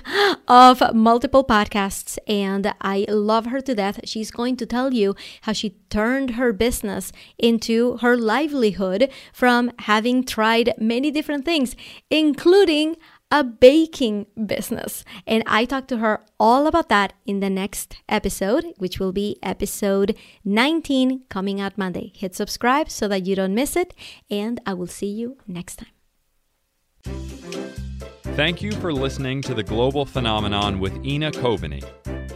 of 0.48 0.82
multiple 0.96 1.44
podcasts, 1.44 2.18
and 2.28 2.74
I 2.82 3.06
love 3.10 3.48
her 3.48 3.60
to 3.62 3.76
death. 3.76 4.00
She's 4.06 4.32
going 4.32 4.56
to 4.58 4.66
tell 4.66 4.94
you 4.94 5.16
how 5.42 5.54
she 5.54 5.76
turned 5.90 6.32
her 6.32 6.54
business 6.54 7.12
into 7.38 7.98
her 7.98 8.16
livelihood 8.16 9.12
from 9.34 9.72
having 9.80 10.24
tried 10.24 10.74
many 10.80 11.12
different 11.12 11.44
things, 11.44 11.76
including 12.10 12.96
a 13.32 13.44
baking 13.44 14.26
business. 14.46 15.04
And 15.28 15.44
I 15.46 15.66
talked 15.66 15.88
to 15.90 15.98
her 15.98 16.22
all 16.40 16.68
about 16.68 16.90
that 16.90 17.14
in 17.26 17.40
the 17.40 17.50
next 17.50 17.98
episode, 18.08 18.66
which 18.78 19.00
will 19.00 19.12
be 19.12 19.38
episode 19.44 20.16
19 20.44 21.24
coming 21.30 21.62
out 21.62 21.78
Monday. 21.78 22.12
Hit 22.16 22.36
subscribe 22.36 22.90
so 22.90 23.08
that 23.08 23.26
you 23.26 23.36
don't 23.36 23.54
miss 23.54 23.76
it, 23.76 23.94
and 24.30 24.60
I 24.66 24.74
will 24.74 24.88
see 24.88 25.08
you 25.08 25.38
next 25.48 25.78
time. 25.78 25.90
Thank 28.36 28.62
you 28.62 28.72
for 28.72 28.94
listening 28.94 29.42
to 29.44 29.54
The 29.54 29.64
Global 29.64 30.06
Phenomenon 30.06 30.80
with 30.80 31.06
Ina 31.06 31.32
Coveney. 31.32 31.84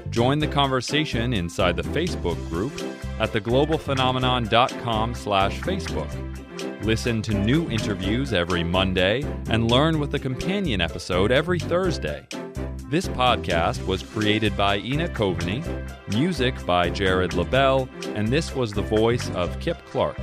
Join 0.09 0.37
the 0.37 0.47
conversation 0.47 1.33
inside 1.33 1.75
the 1.75 1.83
Facebook 1.83 2.37
group 2.49 2.73
at 3.19 3.31
theglobalphenomenon.com 3.31 5.15
slash 5.15 5.59
Facebook. 5.61 6.52
Listen 6.83 7.21
to 7.21 7.33
new 7.33 7.69
interviews 7.69 8.33
every 8.33 8.61
Monday 8.61 9.21
and 9.49 9.71
learn 9.71 9.99
with 9.99 10.13
a 10.15 10.19
companion 10.19 10.81
episode 10.81 11.31
every 11.31 11.57
Thursday. 11.57 12.27
This 12.89 13.07
podcast 13.07 13.87
was 13.87 14.03
created 14.03 14.57
by 14.57 14.79
Ina 14.79 15.07
Coveney, 15.07 15.63
music 16.13 16.53
by 16.65 16.89
Jared 16.89 17.35
LaBelle, 17.35 17.87
and 18.15 18.27
this 18.27 18.53
was 18.53 18.73
the 18.73 18.81
voice 18.81 19.29
of 19.29 19.57
Kip 19.61 19.77
Clark. 19.85 20.19